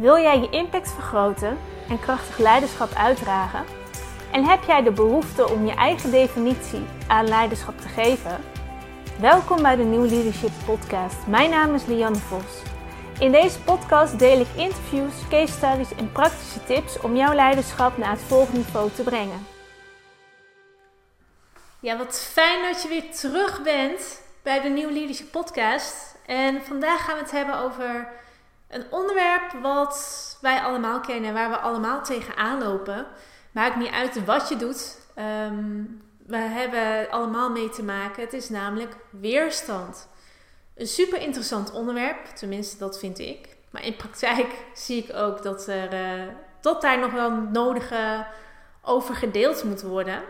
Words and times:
Wil 0.00 0.18
jij 0.18 0.40
je 0.40 0.50
impact 0.50 0.92
vergroten 0.92 1.58
en 1.88 2.00
krachtig 2.00 2.38
leiderschap 2.38 2.92
uitdragen? 2.92 3.64
En 4.32 4.44
heb 4.44 4.64
jij 4.64 4.82
de 4.82 4.92
behoefte 4.92 5.48
om 5.48 5.66
je 5.66 5.74
eigen 5.74 6.10
definitie 6.10 6.82
aan 7.08 7.28
leiderschap 7.28 7.80
te 7.80 7.88
geven? 7.88 8.40
Welkom 9.18 9.62
bij 9.62 9.76
de 9.76 9.82
New 9.82 10.10
Leadership 10.10 10.50
Podcast. 10.64 11.26
Mijn 11.26 11.50
naam 11.50 11.74
is 11.74 11.86
Lianne 11.86 12.18
Vos. 12.18 12.62
In 13.18 13.32
deze 13.32 13.60
podcast 13.60 14.18
deel 14.18 14.40
ik 14.40 14.46
interviews, 14.56 15.28
case 15.28 15.52
studies 15.52 15.94
en 15.94 16.12
praktische 16.12 16.64
tips 16.64 17.00
om 17.00 17.16
jouw 17.16 17.34
leiderschap 17.34 17.96
naar 17.96 18.10
het 18.10 18.22
volgende 18.22 18.58
niveau 18.58 18.90
te 18.90 19.02
brengen. 19.02 19.46
Ja, 21.80 21.96
wat 21.96 22.20
fijn 22.32 22.72
dat 22.72 22.82
je 22.82 22.88
weer 22.88 23.14
terug 23.14 23.62
bent 23.62 24.20
bij 24.42 24.60
de 24.60 24.68
New 24.68 24.90
Leadership 24.90 25.30
Podcast. 25.30 26.16
En 26.26 26.62
vandaag 26.62 27.04
gaan 27.04 27.14
we 27.14 27.22
het 27.22 27.30
hebben 27.30 27.58
over 27.58 28.18
een 28.70 28.84
onderwerp 28.90 29.52
wat 29.62 30.38
wij 30.40 30.60
allemaal 30.60 31.00
kennen, 31.00 31.32
waar 31.34 31.50
we 31.50 31.58
allemaal 31.58 32.02
tegenaan 32.02 32.62
lopen. 32.62 33.06
Maakt 33.52 33.76
niet 33.76 33.90
uit 33.90 34.24
wat 34.24 34.48
je 34.48 34.56
doet. 34.56 34.98
Ehm, 35.14 35.84
we 36.26 36.36
hebben 36.36 37.10
allemaal 37.10 37.50
mee 37.50 37.68
te 37.68 37.82
maken. 37.82 38.22
Het 38.22 38.32
is 38.32 38.48
namelijk 38.48 38.96
weerstand. 39.10 40.08
Een 40.76 40.86
super 40.86 41.20
interessant 41.20 41.72
onderwerp, 41.72 42.24
tenminste 42.26 42.78
dat 42.78 42.98
vind 42.98 43.18
ik. 43.18 43.56
Maar 43.70 43.84
in 43.84 43.96
praktijk 43.96 44.46
zie 44.74 45.04
ik 45.04 45.16
ook 45.16 45.42
dat, 45.42 45.66
er, 45.66 45.92
uh, 45.94 46.32
dat 46.60 46.80
daar 46.80 46.98
nog 46.98 47.12
wel 47.12 47.30
nodige 47.30 48.26
over 48.82 49.14
gedeeld 49.14 49.64
moet 49.64 49.82
worden. 49.82 50.22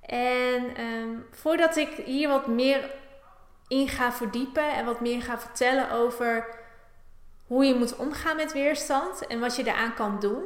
En 0.00 0.76
ehm, 0.76 1.08
voordat 1.30 1.76
ik 1.76 1.88
hier 1.88 2.28
wat 2.28 2.46
meer 2.46 2.90
in 3.68 3.88
ga 3.88 4.12
verdiepen 4.12 4.72
en 4.72 4.84
wat 4.84 5.00
meer 5.00 5.22
ga 5.22 5.38
vertellen 5.38 5.90
over 5.90 6.59
hoe 7.50 7.64
je 7.64 7.74
moet 7.74 7.96
omgaan 7.96 8.36
met 8.36 8.52
weerstand 8.52 9.26
en 9.26 9.40
wat 9.40 9.56
je 9.56 9.64
daaraan 9.64 9.94
kan 9.94 10.20
doen, 10.20 10.42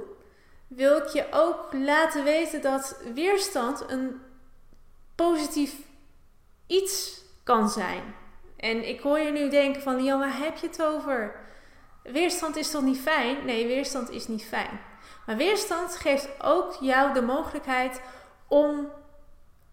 wil 0.66 0.96
ik 0.96 1.06
je 1.06 1.26
ook 1.30 1.72
laten 1.72 2.24
weten 2.24 2.62
dat 2.62 3.00
weerstand 3.14 3.84
een 3.90 4.20
positief 5.14 5.74
iets 6.66 7.20
kan 7.42 7.68
zijn. 7.68 8.14
En 8.56 8.88
ik 8.88 9.00
hoor 9.00 9.18
je 9.18 9.30
nu 9.32 9.50
denken 9.50 9.82
van, 9.82 10.04
ja, 10.04 10.18
waar 10.18 10.38
heb 10.38 10.56
je 10.56 10.66
het 10.66 10.82
over? 10.82 11.36
Weerstand 12.02 12.56
is 12.56 12.70
toch 12.70 12.82
niet 12.82 13.00
fijn? 13.00 13.44
Nee, 13.44 13.66
weerstand 13.66 14.10
is 14.10 14.28
niet 14.28 14.44
fijn. 14.44 14.80
Maar 15.26 15.36
weerstand 15.36 15.96
geeft 15.96 16.28
ook 16.42 16.76
jou 16.80 17.12
de 17.12 17.22
mogelijkheid 17.22 18.00
om 18.48 18.90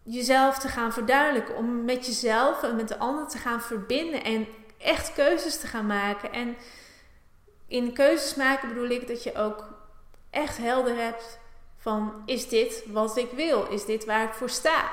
jezelf 0.03 0.59
te 0.59 0.67
gaan 0.67 0.93
verduidelijken. 0.93 1.55
Om 1.55 1.85
met 1.85 2.05
jezelf 2.05 2.63
en 2.63 2.75
met 2.75 2.87
de 2.87 2.97
ander 2.97 3.27
te 3.27 3.37
gaan 3.37 3.61
verbinden. 3.61 4.23
En 4.23 4.47
echt 4.77 5.13
keuzes 5.13 5.59
te 5.59 5.67
gaan 5.67 5.85
maken. 5.85 6.33
En 6.33 6.55
in 7.71 7.93
keuzes 7.93 8.35
maken 8.35 8.67
bedoel 8.67 8.89
ik 8.89 9.07
dat 9.07 9.23
je 9.23 9.35
ook 9.35 9.65
echt 10.29 10.57
helder 10.57 10.95
hebt 10.95 11.39
van 11.77 12.13
is 12.25 12.49
dit 12.49 12.83
wat 12.87 13.17
ik 13.17 13.31
wil? 13.31 13.67
Is 13.67 13.85
dit 13.85 14.05
waar 14.05 14.23
ik 14.23 14.33
voor 14.33 14.49
sta? 14.49 14.91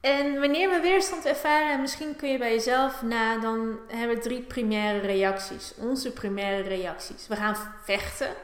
En 0.00 0.40
wanneer 0.40 0.70
we 0.70 0.80
weerstand 0.80 1.24
ervaren, 1.24 1.80
misschien 1.80 2.16
kun 2.16 2.28
je 2.28 2.38
bij 2.38 2.52
jezelf 2.52 3.02
na, 3.02 3.38
dan 3.38 3.78
hebben 3.88 4.16
we 4.16 4.22
drie 4.22 4.40
primaire 4.40 5.06
reacties. 5.06 5.74
Onze 5.76 6.12
primaire 6.12 6.68
reacties. 6.68 7.28
We 7.28 7.36
gaan 7.36 7.56
vechten. 7.84 8.34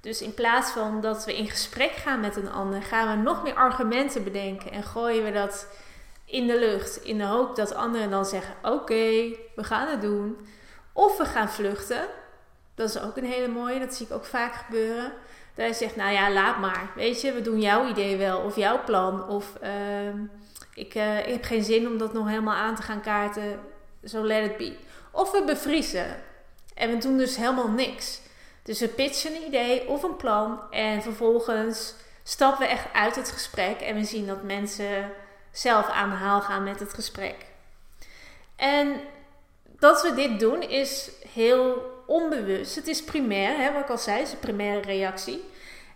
Dus 0.00 0.22
in 0.22 0.34
plaats 0.34 0.70
van 0.70 1.00
dat 1.00 1.24
we 1.24 1.36
in 1.36 1.48
gesprek 1.48 1.92
gaan 1.92 2.20
met 2.20 2.36
een 2.36 2.50
ander, 2.50 2.82
gaan 2.82 3.16
we 3.16 3.22
nog 3.22 3.42
meer 3.42 3.54
argumenten 3.54 4.24
bedenken 4.24 4.72
en 4.72 4.82
gooien 4.82 5.24
we 5.24 5.32
dat 5.32 5.66
in 6.24 6.46
de 6.46 6.58
lucht. 6.58 7.04
In 7.04 7.18
de 7.18 7.24
hoop 7.24 7.56
dat 7.56 7.74
anderen 7.74 8.10
dan 8.10 8.24
zeggen: 8.24 8.54
Oké, 8.62 9.34
we 9.54 9.64
gaan 9.64 9.88
het 9.88 10.00
doen. 10.00 10.36
Of 11.00 11.16
we 11.16 11.24
gaan 11.24 11.48
vluchten. 11.50 12.06
Dat 12.74 12.88
is 12.88 13.00
ook 13.00 13.16
een 13.16 13.24
hele 13.24 13.48
mooie, 13.48 13.78
dat 13.78 13.94
zie 13.94 14.06
ik 14.06 14.12
ook 14.12 14.24
vaak 14.24 14.54
gebeuren. 14.54 15.12
Dat 15.54 15.66
je 15.66 15.74
zegt: 15.74 15.96
Nou 15.96 16.12
ja, 16.12 16.32
laat 16.32 16.58
maar. 16.58 16.90
Weet 16.94 17.20
je, 17.20 17.32
we 17.32 17.40
doen 17.40 17.60
jouw 17.60 17.88
idee 17.88 18.16
wel 18.16 18.40
of 18.40 18.56
jouw 18.56 18.84
plan. 18.84 19.28
Of 19.28 19.52
uh, 19.62 20.14
ik, 20.74 20.94
uh, 20.94 21.18
ik 21.18 21.32
heb 21.32 21.44
geen 21.44 21.64
zin 21.64 21.86
om 21.86 21.98
dat 21.98 22.12
nog 22.12 22.28
helemaal 22.28 22.54
aan 22.54 22.74
te 22.74 22.82
gaan 22.82 23.00
kaarten. 23.00 23.60
Zo 24.04 24.26
let 24.26 24.50
it 24.50 24.56
be. 24.56 24.76
Of 25.10 25.30
we 25.30 25.42
bevriezen. 25.44 26.22
En 26.74 26.90
we 26.90 26.98
doen 26.98 27.16
dus 27.16 27.36
helemaal 27.36 27.70
niks. 27.70 28.20
Dus 28.62 28.80
we 28.80 28.88
pitchen 28.88 29.34
een 29.34 29.46
idee 29.46 29.88
of 29.88 30.02
een 30.02 30.16
plan 30.16 30.60
en 30.70 31.02
vervolgens 31.02 31.94
stappen 32.22 32.66
we 32.66 32.72
echt 32.72 32.86
uit 32.92 33.16
het 33.16 33.30
gesprek 33.30 33.80
en 33.80 33.94
we 33.94 34.04
zien 34.04 34.26
dat 34.26 34.42
mensen 34.42 35.10
zelf 35.50 35.88
aan 35.88 36.10
de 36.10 36.16
haal 36.16 36.40
gaan 36.40 36.62
met 36.64 36.80
het 36.80 36.94
gesprek. 36.94 37.36
En 38.56 39.00
dat 39.80 40.02
we 40.02 40.14
dit 40.14 40.40
doen 40.40 40.62
is 40.62 41.10
heel 41.32 41.92
onbewust. 42.06 42.74
Het 42.74 42.86
is 42.86 43.04
primair, 43.04 43.56
hè, 43.56 43.72
wat 43.72 43.82
ik 43.82 43.90
al 43.90 43.98
zei, 43.98 44.18
het 44.18 44.26
is 44.26 44.32
een 44.32 44.38
primaire 44.38 44.80
reactie. 44.80 45.44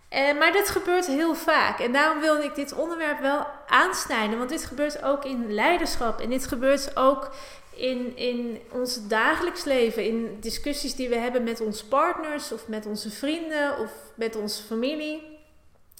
Eh, 0.09 0.37
maar 0.37 0.51
dit 0.51 0.69
gebeurt 0.69 1.05
heel 1.05 1.35
vaak. 1.35 1.79
En 1.79 1.91
daarom 1.91 2.19
wilde 2.19 2.43
ik 2.43 2.55
dit 2.55 2.73
onderwerp 2.73 3.19
wel 3.19 3.47
aansnijden. 3.67 4.37
Want 4.37 4.49
dit 4.49 4.65
gebeurt 4.65 5.03
ook 5.03 5.25
in 5.25 5.53
leiderschap. 5.53 6.19
En 6.19 6.29
dit 6.29 6.47
gebeurt 6.47 6.95
ook 6.95 7.31
in, 7.75 8.17
in 8.17 8.61
ons 8.71 9.07
dagelijks 9.07 9.63
leven, 9.63 10.05
in 10.05 10.37
discussies 10.39 10.95
die 10.95 11.09
we 11.09 11.15
hebben 11.15 11.43
met 11.43 11.61
onze 11.61 11.87
partners 11.87 12.51
of 12.51 12.67
met 12.67 12.85
onze 12.85 13.09
vrienden 13.09 13.79
of 13.79 13.91
met 14.13 14.35
onze 14.35 14.63
familie. 14.63 15.33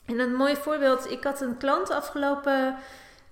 En 0.05 0.19
een 0.19 0.35
mooi 0.35 0.55
voorbeeld, 0.55 1.11
ik 1.11 1.23
had 1.23 1.41
een 1.41 1.57
klant 1.57 1.89
afgelopen 1.89 2.77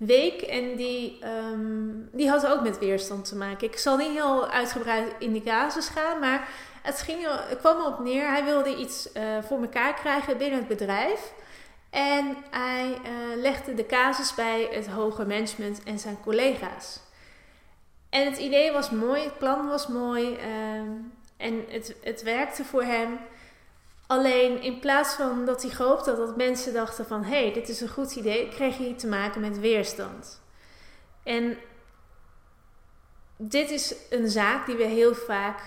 week 0.06 0.42
en 0.42 0.76
die, 0.76 1.18
um, 1.52 2.08
die 2.12 2.28
had 2.28 2.46
ook 2.46 2.62
met 2.62 2.78
weerstand 2.78 3.24
te 3.24 3.36
maken. 3.36 3.68
Ik 3.68 3.78
zal 3.78 3.96
niet 3.96 4.10
heel 4.10 4.48
uitgebreid 4.48 5.14
in 5.18 5.32
die 5.32 5.42
casus 5.42 5.88
gaan, 5.88 6.18
maar 6.18 6.48
het, 6.82 7.00
ging, 7.02 7.26
het 7.48 7.58
kwam 7.58 7.76
erop 7.76 7.98
neer. 7.98 8.28
Hij 8.28 8.44
wilde 8.44 8.76
iets 8.76 9.08
uh, 9.16 9.22
voor 9.42 9.60
elkaar 9.60 9.94
krijgen 9.94 10.36
binnen 10.36 10.58
het 10.58 10.68
bedrijf. 10.68 11.32
En 11.90 12.36
hij 12.50 12.86
uh, 12.86 13.42
legde 13.42 13.74
de 13.74 13.86
casus 13.86 14.34
bij 14.34 14.68
het 14.70 14.86
hoger 14.86 15.26
management 15.26 15.82
en 15.82 15.98
zijn 15.98 16.20
collega's. 16.22 17.00
En 18.10 18.24
het 18.24 18.38
idee 18.38 18.72
was 18.72 18.90
mooi, 18.90 19.22
het 19.22 19.38
plan 19.38 19.68
was 19.68 19.86
mooi 19.86 20.26
um, 20.26 21.12
en 21.36 21.64
het, 21.68 21.94
het 22.02 22.22
werkte 22.22 22.64
voor 22.64 22.82
hem. 22.82 23.18
Alleen 24.14 24.62
in 24.62 24.78
plaats 24.78 25.14
van 25.14 25.44
dat 25.44 25.62
hij 25.62 25.70
gehoopte 25.70 26.10
had 26.10 26.18
dat 26.18 26.36
mensen 26.36 26.72
dachten 26.72 27.06
van... 27.06 27.24
hé, 27.24 27.42
hey, 27.42 27.52
dit 27.52 27.68
is 27.68 27.80
een 27.80 27.88
goed 27.88 28.14
idee, 28.14 28.48
kreeg 28.48 28.78
hij 28.78 28.94
te 28.96 29.06
maken 29.06 29.40
met 29.40 29.60
weerstand. 29.60 30.42
En 31.22 31.58
dit 33.36 33.70
is 33.70 33.94
een 34.10 34.28
zaak 34.28 34.66
die 34.66 34.76
we 34.76 34.84
heel 34.84 35.14
vaak, 35.14 35.60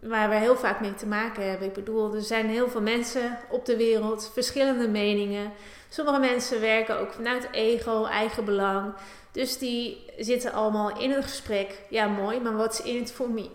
waar 0.00 0.28
we 0.28 0.34
heel 0.34 0.56
vaak 0.56 0.80
mee 0.80 0.94
te 0.94 1.06
maken 1.06 1.50
hebben. 1.50 1.68
Ik 1.68 1.74
bedoel, 1.74 2.14
er 2.14 2.22
zijn 2.22 2.48
heel 2.48 2.68
veel 2.68 2.80
mensen 2.80 3.38
op 3.50 3.64
de 3.64 3.76
wereld, 3.76 4.30
verschillende 4.32 4.88
meningen. 4.88 5.52
Sommige 5.88 6.18
mensen 6.18 6.60
werken 6.60 6.98
ook 6.98 7.12
vanuit 7.12 7.48
ego, 7.52 8.04
eigen 8.04 8.44
belang. 8.44 8.94
Dus 9.32 9.58
die 9.58 10.10
zitten 10.18 10.52
allemaal 10.52 10.98
in 10.98 11.10
een 11.10 11.22
gesprek. 11.22 11.80
Ja, 11.90 12.06
mooi, 12.06 12.40
maar 12.40 12.56
wat 12.56 12.72
is 12.72 12.82
in 12.82 13.00
het 13.00 13.12
voor 13.12 13.30
me? 13.30 13.50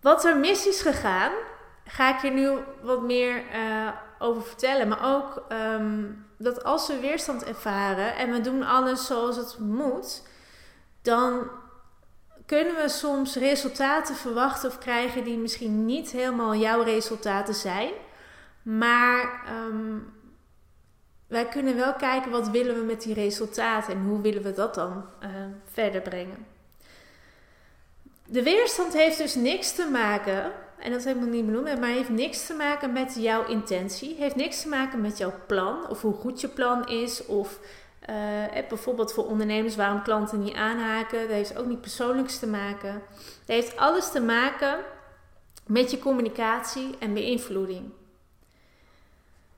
Wat 0.00 0.24
er 0.24 0.36
mis 0.36 0.66
is 0.66 0.80
gegaan, 0.80 1.32
ga 1.84 2.14
ik 2.14 2.22
je 2.22 2.30
nu 2.30 2.58
wat 2.82 3.02
meer 3.02 3.42
uh, 3.54 3.88
over 4.18 4.42
vertellen. 4.42 4.88
Maar 4.88 5.14
ook 5.14 5.42
um, 5.52 6.26
dat 6.38 6.64
als 6.64 6.86
we 6.86 6.98
weerstand 6.98 7.44
ervaren 7.44 8.16
en 8.16 8.32
we 8.32 8.40
doen 8.40 8.62
alles 8.62 9.06
zoals 9.06 9.36
het 9.36 9.58
moet, 9.58 10.22
dan 11.02 11.50
kunnen 12.46 12.74
we 12.74 12.88
soms 12.88 13.36
resultaten 13.36 14.14
verwachten 14.14 14.68
of 14.68 14.78
krijgen 14.78 15.24
die 15.24 15.38
misschien 15.38 15.84
niet 15.84 16.10
helemaal 16.10 16.54
jouw 16.54 16.82
resultaten 16.82 17.54
zijn. 17.54 17.92
Maar 18.62 19.42
um, 19.68 20.12
wij 21.26 21.48
kunnen 21.48 21.76
wel 21.76 21.94
kijken 21.94 22.30
wat 22.30 22.48
willen 22.48 22.74
we 22.74 22.82
met 22.82 23.02
die 23.02 23.14
resultaten 23.14 23.94
en 23.94 24.04
hoe 24.04 24.20
willen 24.20 24.42
we 24.42 24.52
dat 24.52 24.74
dan 24.74 25.04
uh, 25.22 25.28
verder 25.72 26.00
brengen. 26.00 26.46
De 28.26 28.42
weerstand 28.42 28.92
heeft 28.92 29.18
dus 29.18 29.34
niks 29.34 29.74
te 29.74 29.88
maken, 29.90 30.52
en 30.84 30.92
dat 30.92 31.04
heb 31.04 31.16
ik 31.16 31.22
niet 31.22 31.46
benoemd, 31.46 31.80
maar 31.80 31.88
heeft 31.88 32.08
niks 32.08 32.46
te 32.46 32.54
maken 32.54 32.92
met 32.92 33.14
jouw 33.18 33.46
intentie, 33.46 34.16
heeft 34.18 34.36
niks 34.36 34.62
te 34.62 34.68
maken 34.68 35.00
met 35.00 35.18
jouw 35.18 35.32
plan 35.46 35.88
of 35.88 36.02
hoe 36.02 36.14
goed 36.14 36.40
je 36.40 36.48
plan 36.48 36.88
is 36.88 37.26
of 37.26 37.58
uh, 38.10 38.68
bijvoorbeeld 38.68 39.12
voor 39.12 39.26
ondernemers 39.26 39.76
waarom 39.76 40.02
klanten 40.02 40.42
niet 40.42 40.54
aanhaken, 40.54 41.20
dat 41.20 41.30
heeft 41.30 41.58
ook 41.58 41.66
niet 41.66 41.80
persoonlijks 41.80 42.38
te 42.38 42.46
maken. 42.46 43.02
Dat 43.46 43.56
heeft 43.56 43.76
alles 43.76 44.10
te 44.10 44.20
maken 44.20 44.78
met 45.66 45.90
je 45.90 45.98
communicatie 45.98 46.96
en 46.98 47.14
beïnvloeding. 47.14 47.90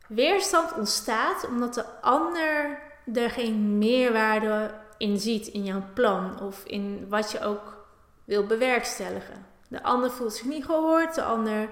Weerstand 0.09 0.73
ontstaat 0.73 1.47
omdat 1.49 1.75
de 1.75 1.85
ander 2.01 2.79
er 3.15 3.31
geen 3.31 3.79
meerwaarde 3.79 4.75
in 4.99 5.19
ziet 5.19 5.47
in 5.47 5.65
jouw 5.65 5.83
plan 5.95 6.41
of 6.41 6.65
in 6.65 7.07
wat 7.09 7.33
je 7.33 7.41
ook 7.41 7.87
wil 8.25 8.47
bewerkstelligen. 8.47 9.56
De 9.69 9.83
ander 9.83 10.11
voelt 10.11 10.35
zich 10.35 10.47
niet 10.47 10.65
gehoord, 10.65 11.15
de 11.15 11.23
ander 11.23 11.69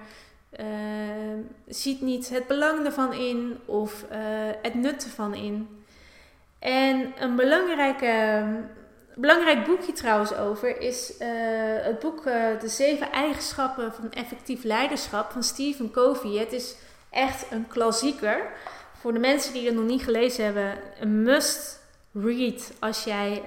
uh, 0.60 0.66
ziet 1.66 2.00
niet 2.00 2.28
het 2.28 2.46
belang 2.46 2.84
ervan 2.84 3.12
in 3.12 3.58
of 3.64 4.04
uh, 4.12 4.18
het 4.62 4.74
nut 4.74 5.04
ervan 5.04 5.34
in. 5.34 5.84
En 6.58 7.12
een 7.18 7.36
belangrijke 7.36 8.44
belangrijk 9.14 9.66
boekje 9.66 9.92
trouwens 9.92 10.34
over 10.34 10.80
is 10.80 11.16
eh, 11.16 11.28
het 11.82 11.98
boek 11.98 12.22
De 12.60 12.68
Zeven 12.68 13.12
Eigenschappen 13.12 13.92
van 13.92 14.12
Effectief 14.12 14.62
Leiderschap 14.62 15.30
van 15.30 15.42
Stephen 15.42 15.90
Covey. 15.90 16.30
Het 16.30 16.52
is 16.52 16.76
echt 17.10 17.46
een 17.50 17.68
klassieker. 17.68 18.50
Voor 19.00 19.12
de 19.12 19.18
mensen 19.18 19.52
die 19.52 19.66
het 19.66 19.74
nog 19.74 19.84
niet 19.84 20.02
gelezen 20.02 20.44
hebben, 20.44 20.78
een 21.00 21.22
must 21.22 21.80
read 22.12 22.72
als 22.78 23.04
jij 23.04 23.42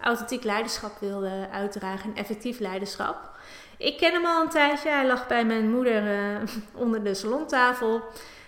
authentiek 0.00 0.44
leiderschap 0.44 0.98
wil 1.00 1.24
uitdragen 1.52 2.10
en 2.10 2.16
effectief 2.16 2.58
leiderschap. 2.58 3.35
Ik 3.78 3.96
ken 3.96 4.12
hem 4.12 4.26
al 4.26 4.42
een 4.42 4.48
tijdje. 4.48 4.88
Hij 4.88 5.06
lag 5.06 5.26
bij 5.26 5.44
mijn 5.44 5.70
moeder 5.70 6.02
onder 6.84 7.04
de 7.04 7.14
salontafel. 7.14 8.02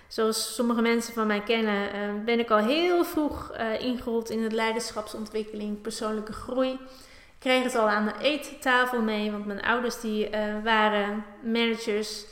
Zoals 0.09 0.55
sommige 0.55 0.83
mensen 0.83 1.15
van 1.15 1.27
mij 1.27 1.43
kennen, 1.43 1.95
uh, 1.95 2.25
ben 2.25 2.39
ik 2.39 2.51
al 2.51 2.59
heel 2.59 3.05
vroeg 3.05 3.53
uh, 3.57 3.81
ingerold 3.81 4.31
in 4.31 4.43
het 4.43 4.53
leiderschapsontwikkeling, 4.53 5.81
persoonlijke 5.81 6.33
groei. 6.33 6.71
Ik 6.71 7.45
kreeg 7.45 7.63
het 7.63 7.75
al 7.75 7.89
aan 7.89 8.07
de 8.07 8.25
eettafel 8.25 9.03
mee, 9.03 9.31
want 9.31 9.47
mijn 9.47 9.63
ouders 9.63 10.01
die, 10.01 10.31
uh, 10.31 10.63
waren 10.65 11.25
managers. 11.43 12.25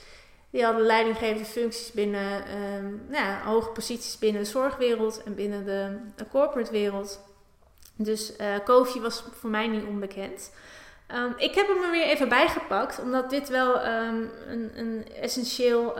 Die 0.50 0.64
hadden 0.64 0.86
leidinggevende 0.86 1.44
functies 1.44 1.92
binnen 1.92 2.46
ehm, 2.46 2.84
nou 3.08 3.24
ja, 3.24 3.42
hoge 3.44 3.70
posities 3.70 4.18
binnen 4.18 4.42
de 4.42 4.48
zorgwereld 4.48 5.22
en 5.22 5.34
binnen 5.34 5.64
de, 5.64 6.24
corporate 6.30 6.70
wereld. 6.70 7.20
Dus 7.96 8.32
Kofi 8.64 9.00
was 9.00 9.24
voor 9.32 9.50
mij 9.50 9.66
niet 9.66 9.84
onbekend. 9.84 10.50
Um, 11.14 11.34
ik 11.36 11.54
heb 11.54 11.66
hem 11.66 11.84
er 11.84 11.90
weer 11.90 12.06
even 12.06 12.28
bijgepakt, 12.28 13.00
omdat 13.00 13.30
dit 13.30 13.48
wel 13.48 13.86
um, 13.86 14.30
een, 14.46 14.70
een, 14.74 15.06
essentieel 15.20 15.94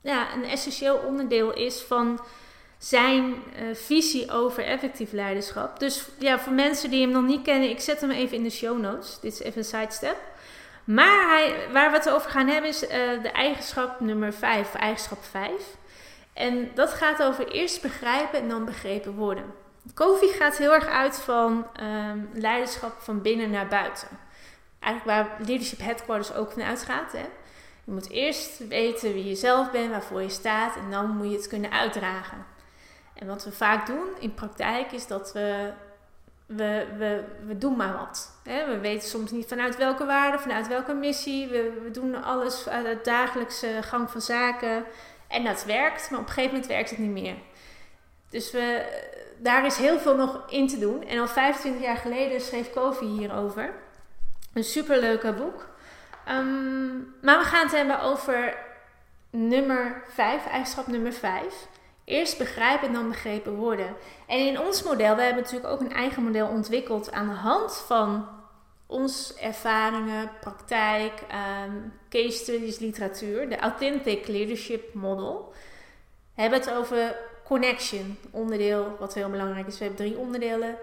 ja, 0.00 0.34
een 0.34 0.44
essentieel 0.44 0.96
onderdeel 0.96 1.52
is 1.52 1.80
van 1.80 2.20
zijn 2.78 3.24
uh, 3.24 3.74
visie 3.74 4.32
over 4.32 4.64
effectief 4.64 5.12
leiderschap. 5.12 5.78
Dus 5.78 6.08
ja, 6.18 6.38
voor 6.38 6.52
mensen 6.52 6.90
die 6.90 7.00
hem 7.00 7.10
nog 7.10 7.24
niet 7.24 7.42
kennen, 7.42 7.70
ik 7.70 7.80
zet 7.80 8.00
hem 8.00 8.10
even 8.10 8.36
in 8.36 8.42
de 8.42 8.50
show 8.50 8.80
notes. 8.80 9.18
Dit 9.20 9.32
is 9.32 9.40
even 9.40 9.58
een 9.58 9.64
sidestep. 9.64 10.16
Maar 10.84 11.52
waar 11.72 11.90
we 11.90 11.96
het 11.96 12.10
over 12.10 12.30
gaan 12.30 12.48
hebben 12.48 12.70
is 12.70 12.82
uh, 12.82 12.90
de 13.22 13.30
eigenschap 13.32 14.00
nummer 14.00 14.32
5, 14.32 14.74
eigenschap 14.74 15.24
5. 15.24 15.50
En 16.32 16.70
dat 16.74 16.92
gaat 16.92 17.22
over 17.22 17.48
eerst 17.48 17.82
begrijpen 17.82 18.40
en 18.40 18.48
dan 18.48 18.64
begrepen 18.64 19.14
worden. 19.14 19.44
Kofi 19.94 20.28
gaat 20.28 20.56
heel 20.56 20.72
erg 20.72 20.86
uit 20.86 21.16
van 21.20 21.66
um, 21.80 22.30
leiderschap 22.32 23.00
van 23.00 23.22
binnen 23.22 23.50
naar 23.50 23.68
buiten. 23.68 24.08
Eigenlijk 24.80 25.28
waar 25.28 25.46
Leadership 25.46 25.78
Headquarters 25.78 26.34
ook 26.34 26.52
van 26.52 26.62
uitgaat. 26.62 27.12
Hè? 27.12 27.26
Je 27.84 27.92
moet 27.92 28.10
eerst 28.10 28.68
weten 28.68 29.12
wie 29.12 29.24
je 29.24 29.34
zelf 29.34 29.70
bent, 29.70 29.90
waarvoor 29.90 30.22
je 30.22 30.28
staat 30.28 30.76
en 30.76 30.90
dan 30.90 31.16
moet 31.16 31.30
je 31.30 31.36
het 31.36 31.48
kunnen 31.48 31.70
uitdragen. 31.70 32.46
En 33.14 33.26
wat 33.26 33.44
we 33.44 33.52
vaak 33.52 33.86
doen 33.86 34.06
in 34.18 34.34
praktijk 34.34 34.92
is 34.92 35.06
dat 35.06 35.32
we, 35.32 35.72
we, 36.46 36.86
we, 36.98 37.24
we 37.46 37.58
doen 37.58 37.76
maar 37.76 37.92
wat. 37.92 38.32
We 38.44 38.78
weten 38.80 39.08
soms 39.08 39.30
niet 39.30 39.48
vanuit 39.48 39.76
welke 39.76 40.04
waarde, 40.04 40.38
vanuit 40.38 40.68
welke 40.68 40.94
missie. 40.94 41.48
We, 41.48 41.80
we 41.82 41.90
doen 41.90 42.24
alles 42.24 42.68
uit 42.68 42.84
de 42.86 42.98
dagelijkse 43.02 43.78
gang 43.82 44.10
van 44.10 44.20
zaken. 44.20 44.84
En 45.28 45.44
dat 45.44 45.64
werkt, 45.64 46.10
maar 46.10 46.20
op 46.20 46.26
een 46.26 46.32
gegeven 46.32 46.52
moment 46.54 46.72
werkt 46.72 46.90
het 46.90 46.98
niet 46.98 47.22
meer. 47.22 47.36
Dus 48.30 48.50
we, 48.50 48.84
daar 49.38 49.66
is 49.66 49.76
heel 49.76 49.98
veel 49.98 50.16
nog 50.16 50.44
in 50.48 50.68
te 50.68 50.78
doen. 50.78 51.06
En 51.06 51.18
al 51.18 51.28
25 51.28 51.82
jaar 51.82 51.96
geleden 51.96 52.40
schreef 52.40 52.70
Kofi 52.70 53.06
hierover. 53.06 53.74
Een 54.52 54.64
superleuke 54.64 55.32
boek. 55.32 55.68
Ehm, 56.24 56.96
maar 57.22 57.38
we 57.38 57.44
gaan 57.44 57.62
het 57.62 57.76
hebben 57.76 58.00
over 58.00 58.56
nummer 59.30 60.02
5, 60.08 60.46
eigenschap 60.46 60.86
nummer 60.86 61.12
5. 61.12 61.66
Eerst 62.04 62.38
begrijpen 62.38 62.86
en 62.86 62.94
dan 62.94 63.08
begrepen 63.08 63.54
worden. 63.54 63.96
En 64.26 64.38
in 64.38 64.60
ons 64.60 64.82
model, 64.82 65.16
we 65.16 65.22
hebben 65.22 65.42
natuurlijk 65.42 65.72
ook 65.72 65.80
een 65.80 65.92
eigen 65.92 66.22
model 66.22 66.48
ontwikkeld 66.48 67.12
aan 67.12 67.28
de 67.28 67.34
hand 67.34 67.76
van 67.86 68.28
onze 68.86 69.34
ervaringen, 69.40 70.30
praktijk, 70.40 71.12
um, 71.66 71.92
case 72.08 72.38
studies, 72.38 72.78
literatuur, 72.78 73.48
de 73.48 73.58
Authentic 73.58 74.26
Leadership 74.26 74.94
Model. 74.94 75.52
We 76.34 76.40
hebben 76.40 76.58
het 76.58 76.70
over 76.70 77.16
connection, 77.48 78.18
onderdeel 78.30 78.96
wat 78.98 79.14
heel 79.14 79.30
belangrijk 79.30 79.66
is. 79.66 79.78
We 79.78 79.84
hebben 79.84 80.06
drie 80.06 80.18
onderdelen. 80.18 80.76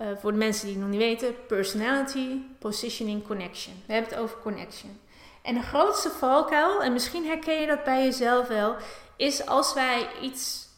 Uh, 0.00 0.06
voor 0.16 0.32
de 0.32 0.38
mensen 0.38 0.66
die 0.66 0.74
het 0.74 0.82
nog 0.82 0.92
niet 0.92 1.00
weten, 1.00 1.46
personality, 1.46 2.40
positioning, 2.58 3.26
connection. 3.26 3.74
We 3.86 3.92
hebben 3.92 4.10
het 4.10 4.20
over 4.20 4.38
connection. 4.38 5.00
En 5.42 5.54
de 5.54 5.62
grootste 5.62 6.10
valkuil, 6.10 6.82
en 6.82 6.92
misschien 6.92 7.26
herken 7.26 7.60
je 7.60 7.66
dat 7.66 7.84
bij 7.84 8.04
jezelf 8.04 8.48
wel, 8.48 8.76
is 9.16 9.46
als 9.46 9.74
wij 9.74 10.06
iets 10.20 10.68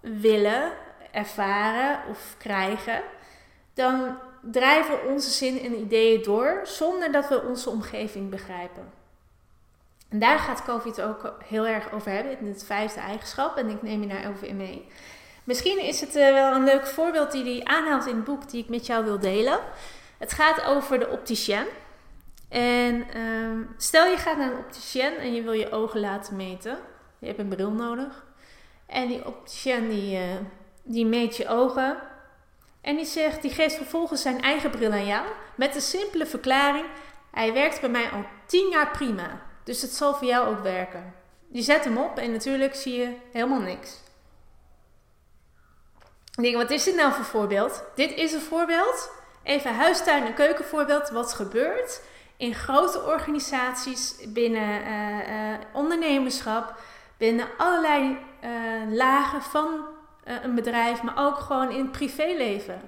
willen 0.00 0.72
ervaren 1.12 2.00
of 2.10 2.34
krijgen, 2.38 3.02
dan 3.74 4.18
drijven 4.42 5.08
onze 5.08 5.30
zin 5.30 5.60
en 5.60 5.80
ideeën 5.80 6.22
door 6.22 6.60
zonder 6.64 7.12
dat 7.12 7.28
we 7.28 7.42
onze 7.42 7.70
omgeving 7.70 8.30
begrijpen. 8.30 8.92
En 10.08 10.18
daar 10.18 10.38
gaat 10.38 10.64
COVID 10.64 11.00
ook 11.00 11.34
heel 11.44 11.66
erg 11.66 11.92
over 11.92 12.10
hebben, 12.10 12.38
in 12.38 12.46
het 12.46 12.64
vijfde 12.64 13.00
eigenschap, 13.00 13.56
en 13.56 13.68
ik 13.68 13.82
neem 13.82 14.02
je 14.02 14.08
daar 14.08 14.28
over 14.28 14.46
in 14.46 14.56
mee. 14.56 14.86
Misschien 15.44 15.82
is 15.82 16.00
het 16.00 16.16
uh, 16.16 16.32
wel 16.32 16.54
een 16.54 16.64
leuk 16.64 16.86
voorbeeld 16.86 17.32
die 17.32 17.44
hij 17.44 17.64
aanhaalt 17.64 18.06
in 18.06 18.16
het 18.16 18.24
boek 18.24 18.50
die 18.50 18.62
ik 18.62 18.68
met 18.68 18.86
jou 18.86 19.04
wil 19.04 19.18
delen. 19.18 19.58
Het 20.18 20.32
gaat 20.32 20.64
over 20.64 20.98
de 20.98 21.08
opticien. 21.08 21.66
En 22.48 23.06
ehm, 23.12 23.62
stel 23.76 24.06
je 24.06 24.16
gaat 24.16 24.36
naar 24.36 24.52
een 24.52 24.58
opticien 24.58 25.16
en 25.16 25.34
je 25.34 25.42
wil 25.42 25.52
je 25.52 25.70
ogen 25.70 26.00
laten 26.00 26.36
meten. 26.36 26.78
Je 27.18 27.26
hebt 27.26 27.38
een 27.38 27.48
bril 27.48 27.70
nodig. 27.70 28.24
En 28.86 29.08
die 29.08 29.26
opticien 29.26 29.88
die, 29.88 30.18
uh, 30.18 30.22
die 30.82 31.06
meet 31.06 31.36
je 31.36 31.48
ogen. 31.48 31.96
En 32.80 32.96
die, 32.96 33.04
zegt, 33.04 33.42
die 33.42 33.50
geeft 33.50 33.74
vervolgens 33.74 34.22
zijn 34.22 34.40
eigen 34.40 34.70
bril 34.70 34.92
aan 34.92 35.06
jou. 35.06 35.26
Met 35.54 35.72
de 35.72 35.80
simpele 35.80 36.26
verklaring: 36.26 36.86
Hij 37.30 37.52
werkt 37.52 37.80
bij 37.80 37.90
mij 37.90 38.10
al 38.10 38.24
10 38.46 38.70
jaar 38.70 38.90
prima. 38.90 39.45
Dus 39.66 39.82
het 39.82 39.94
zal 39.94 40.14
voor 40.14 40.26
jou 40.26 40.48
ook 40.48 40.62
werken. 40.62 41.14
Je 41.48 41.62
zet 41.62 41.84
hem 41.84 41.98
op 41.98 42.18
en 42.18 42.32
natuurlijk 42.32 42.74
zie 42.74 43.00
je 43.00 43.16
helemaal 43.32 43.60
niks. 43.60 44.00
Ik 46.34 46.42
denk, 46.42 46.56
wat 46.56 46.70
is 46.70 46.84
dit 46.84 46.94
nou 46.94 47.12
voor 47.12 47.24
voorbeeld? 47.24 47.82
Dit 47.94 48.14
is 48.14 48.32
een 48.32 48.40
voorbeeld, 48.40 49.10
even 49.42 49.74
huistuin- 49.74 50.26
en 50.26 50.34
keukenvoorbeeld, 50.34 51.08
wat 51.08 51.32
gebeurt 51.32 52.00
in 52.36 52.54
grote 52.54 53.02
organisaties, 53.02 54.14
binnen 54.28 54.80
uh, 54.86 55.28
uh, 55.28 55.58
ondernemerschap, 55.72 56.74
binnen 57.16 57.48
allerlei 57.56 58.18
uh, 58.44 58.50
lagen 58.92 59.42
van 59.42 59.80
een 60.24 60.54
bedrijf, 60.54 61.02
maar 61.02 61.26
ook 61.26 61.36
gewoon 61.36 61.70
in 61.70 61.82
het 61.82 61.92
privéleven. 61.92 62.80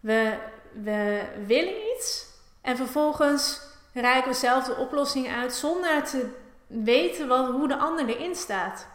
We, 0.00 0.38
we 0.72 1.22
willen 1.46 1.92
iets 1.94 2.26
en 2.60 2.76
vervolgens 2.76 3.72
reiken 4.00 4.30
we 4.30 4.36
zelf 4.36 4.64
de 4.64 4.76
oplossing 4.76 5.32
uit 5.32 5.54
zonder 5.54 6.04
te 6.04 6.30
weten 6.66 7.28
wat, 7.28 7.50
hoe 7.50 7.68
de 7.68 7.76
ander 7.76 8.08
erin 8.08 8.34
staat. 8.34 8.86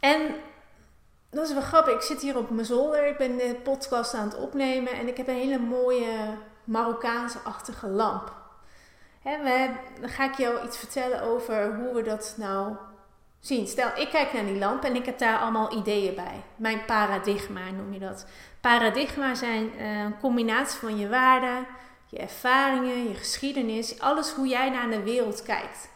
En 0.00 0.34
dat 1.30 1.46
is 1.46 1.52
wel 1.52 1.62
grappig. 1.62 1.94
Ik 1.94 2.02
zit 2.02 2.20
hier 2.20 2.36
op 2.36 2.50
mijn 2.50 2.66
zolder. 2.66 3.06
Ik 3.06 3.16
ben 3.16 3.36
de 3.36 3.60
podcast 3.62 4.14
aan 4.14 4.28
het 4.28 4.36
opnemen. 4.36 4.92
En 4.92 5.08
ik 5.08 5.16
heb 5.16 5.28
een 5.28 5.34
hele 5.34 5.58
mooie 5.58 6.36
Marokkaanse-achtige 6.64 7.88
lamp. 7.88 8.32
Hè, 9.22 9.42
we, 9.42 9.70
dan 10.00 10.08
ga 10.08 10.24
ik 10.24 10.34
jou 10.34 10.66
iets 10.66 10.78
vertellen 10.78 11.22
over 11.22 11.74
hoe 11.74 11.94
we 11.94 12.02
dat 12.02 12.34
nou 12.36 12.76
zien. 13.40 13.66
Stel, 13.66 13.90
ik 13.94 14.08
kijk 14.08 14.32
naar 14.32 14.44
die 14.44 14.58
lamp 14.58 14.84
en 14.84 14.94
ik 14.94 15.06
heb 15.06 15.18
daar 15.18 15.38
allemaal 15.38 15.76
ideeën 15.76 16.14
bij. 16.14 16.44
Mijn 16.56 16.84
paradigma 16.84 17.70
noem 17.70 17.92
je 17.92 17.98
dat. 17.98 18.26
Paradigma 18.60 19.34
zijn 19.34 19.78
eh, 19.78 20.00
een 20.00 20.18
combinatie 20.18 20.78
van 20.78 20.98
je 20.98 21.08
waarden, 21.08 21.66
je 22.06 22.18
ervaringen, 22.18 23.08
je 23.08 23.14
geschiedenis. 23.14 24.00
Alles 24.00 24.32
hoe 24.32 24.46
jij 24.46 24.70
naar 24.70 24.90
de 24.90 25.02
wereld 25.02 25.42
kijkt. 25.42 25.88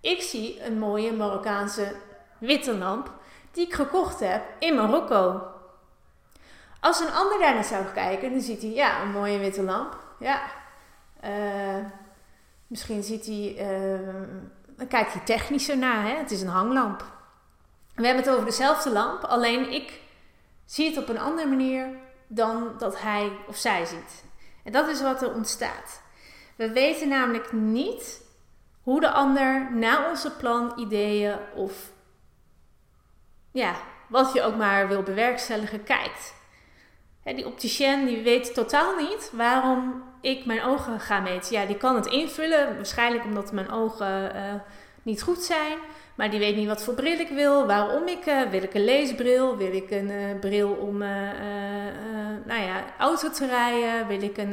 Ik 0.00 0.20
zie 0.20 0.64
een 0.64 0.78
mooie 0.78 1.12
Marokkaanse 1.12 1.94
witte 2.38 2.76
lamp 2.76 3.12
die 3.52 3.66
ik 3.66 3.74
gekocht 3.74 4.20
heb 4.20 4.42
in 4.58 4.74
Marokko. 4.74 5.42
Als 6.80 7.00
een 7.00 7.12
ander 7.12 7.38
daar 7.38 7.54
naar 7.54 7.64
zou 7.64 7.84
kijken, 7.94 8.30
dan 8.30 8.40
ziet 8.40 8.62
hij, 8.62 8.70
ja, 8.70 9.02
een 9.02 9.10
mooie 9.10 9.38
witte 9.38 9.62
lamp. 9.62 9.98
Ja, 10.18 10.42
uh, 11.24 11.84
misschien 12.66 13.02
ziet 13.02 13.26
hij, 13.26 13.54
uh, 13.58 14.06
dan 14.76 14.86
kijkt 14.88 15.12
hij 15.12 15.22
technischer 15.24 15.78
naar, 15.78 16.02
hè? 16.02 16.16
het 16.16 16.30
is 16.30 16.42
een 16.42 16.48
hanglamp. 16.48 17.04
We 17.94 18.06
hebben 18.06 18.24
het 18.24 18.32
over 18.32 18.44
dezelfde 18.44 18.90
lamp, 18.90 19.24
alleen 19.24 19.72
ik 19.72 20.00
zie 20.66 20.88
het 20.88 20.98
op 20.98 21.08
een 21.08 21.18
andere 21.18 21.48
manier 21.48 21.88
dan 22.32 22.74
dat 22.78 23.00
hij 23.00 23.32
of 23.46 23.56
zij 23.56 23.84
ziet. 23.84 24.24
En 24.64 24.72
dat 24.72 24.88
is 24.88 25.02
wat 25.02 25.22
er 25.22 25.34
ontstaat. 25.34 26.02
We 26.56 26.72
weten 26.72 27.08
namelijk 27.08 27.52
niet 27.52 28.22
hoe 28.82 29.00
de 29.00 29.10
ander 29.10 29.72
naar 29.72 30.08
onze 30.08 30.30
plan, 30.30 30.72
ideeën 30.76 31.36
of 31.54 31.90
ja, 33.52 33.74
wat 34.08 34.32
je 34.32 34.42
ook 34.42 34.56
maar 34.56 34.88
wil 34.88 35.02
bewerkstelligen, 35.02 35.84
kijkt. 35.84 36.34
die 37.24 37.46
opticien 37.46 38.06
die 38.06 38.22
weet 38.22 38.54
totaal 38.54 38.96
niet 38.96 39.30
waarom 39.32 40.02
ik 40.20 40.46
mijn 40.46 40.62
ogen 40.62 41.00
ga 41.00 41.20
meten. 41.20 41.52
Ja, 41.52 41.66
die 41.66 41.76
kan 41.76 41.94
het 41.94 42.06
invullen, 42.06 42.76
waarschijnlijk 42.76 43.24
omdat 43.24 43.52
mijn 43.52 43.70
ogen 43.70 44.36
uh, 44.36 44.54
niet 45.02 45.22
goed 45.22 45.42
zijn, 45.42 45.78
maar 46.20 46.30
die 46.30 46.38
weet 46.38 46.56
niet 46.56 46.66
wat 46.66 46.82
voor 46.82 46.94
bril 46.94 47.18
ik 47.18 47.28
wil, 47.28 47.66
waarom 47.66 48.08
ik, 48.08 48.26
uh, 48.26 48.42
wil 48.50 48.62
ik 48.62 48.74
een 48.74 48.84
leesbril, 48.84 49.56
wil 49.56 49.72
ik 49.72 49.90
een 49.90 50.10
uh, 50.10 50.38
bril 50.40 50.70
om 50.70 51.02
uh, 51.02 51.08
nou 52.44 52.62
ja, 52.62 52.84
auto 52.98 53.30
te 53.30 53.46
rijden, 53.46 54.06
wil 54.06 54.22
ik 54.22 54.36
een, 54.36 54.52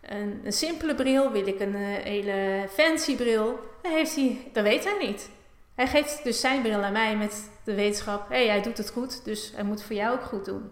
een, 0.00 0.40
een, 0.44 0.52
simpele 0.52 0.94
bril, 0.94 1.32
wil 1.32 1.46
ik 1.46 1.60
een 1.60 1.74
hele 1.74 2.68
fancy 2.72 3.16
bril. 3.16 3.60
Dat, 3.82 3.92
heeft 3.92 4.14
hij, 4.14 4.50
dat 4.52 4.62
weet 4.64 4.84
hij 4.84 5.06
niet. 5.06 5.30
Hij 5.74 5.86
geeft 5.86 6.24
dus 6.24 6.40
zijn 6.40 6.62
bril 6.62 6.82
aan 6.82 6.92
mij 6.92 7.16
met 7.16 7.50
de 7.64 7.74
wetenschap, 7.74 8.28
hé, 8.28 8.36
hey, 8.36 8.46
hij 8.46 8.62
doet 8.62 8.78
het 8.78 8.90
goed, 8.90 9.24
dus 9.24 9.52
hij 9.54 9.64
moet 9.64 9.82
voor 9.82 9.96
jou 9.96 10.14
ook 10.14 10.24
goed 10.24 10.44
doen. 10.44 10.70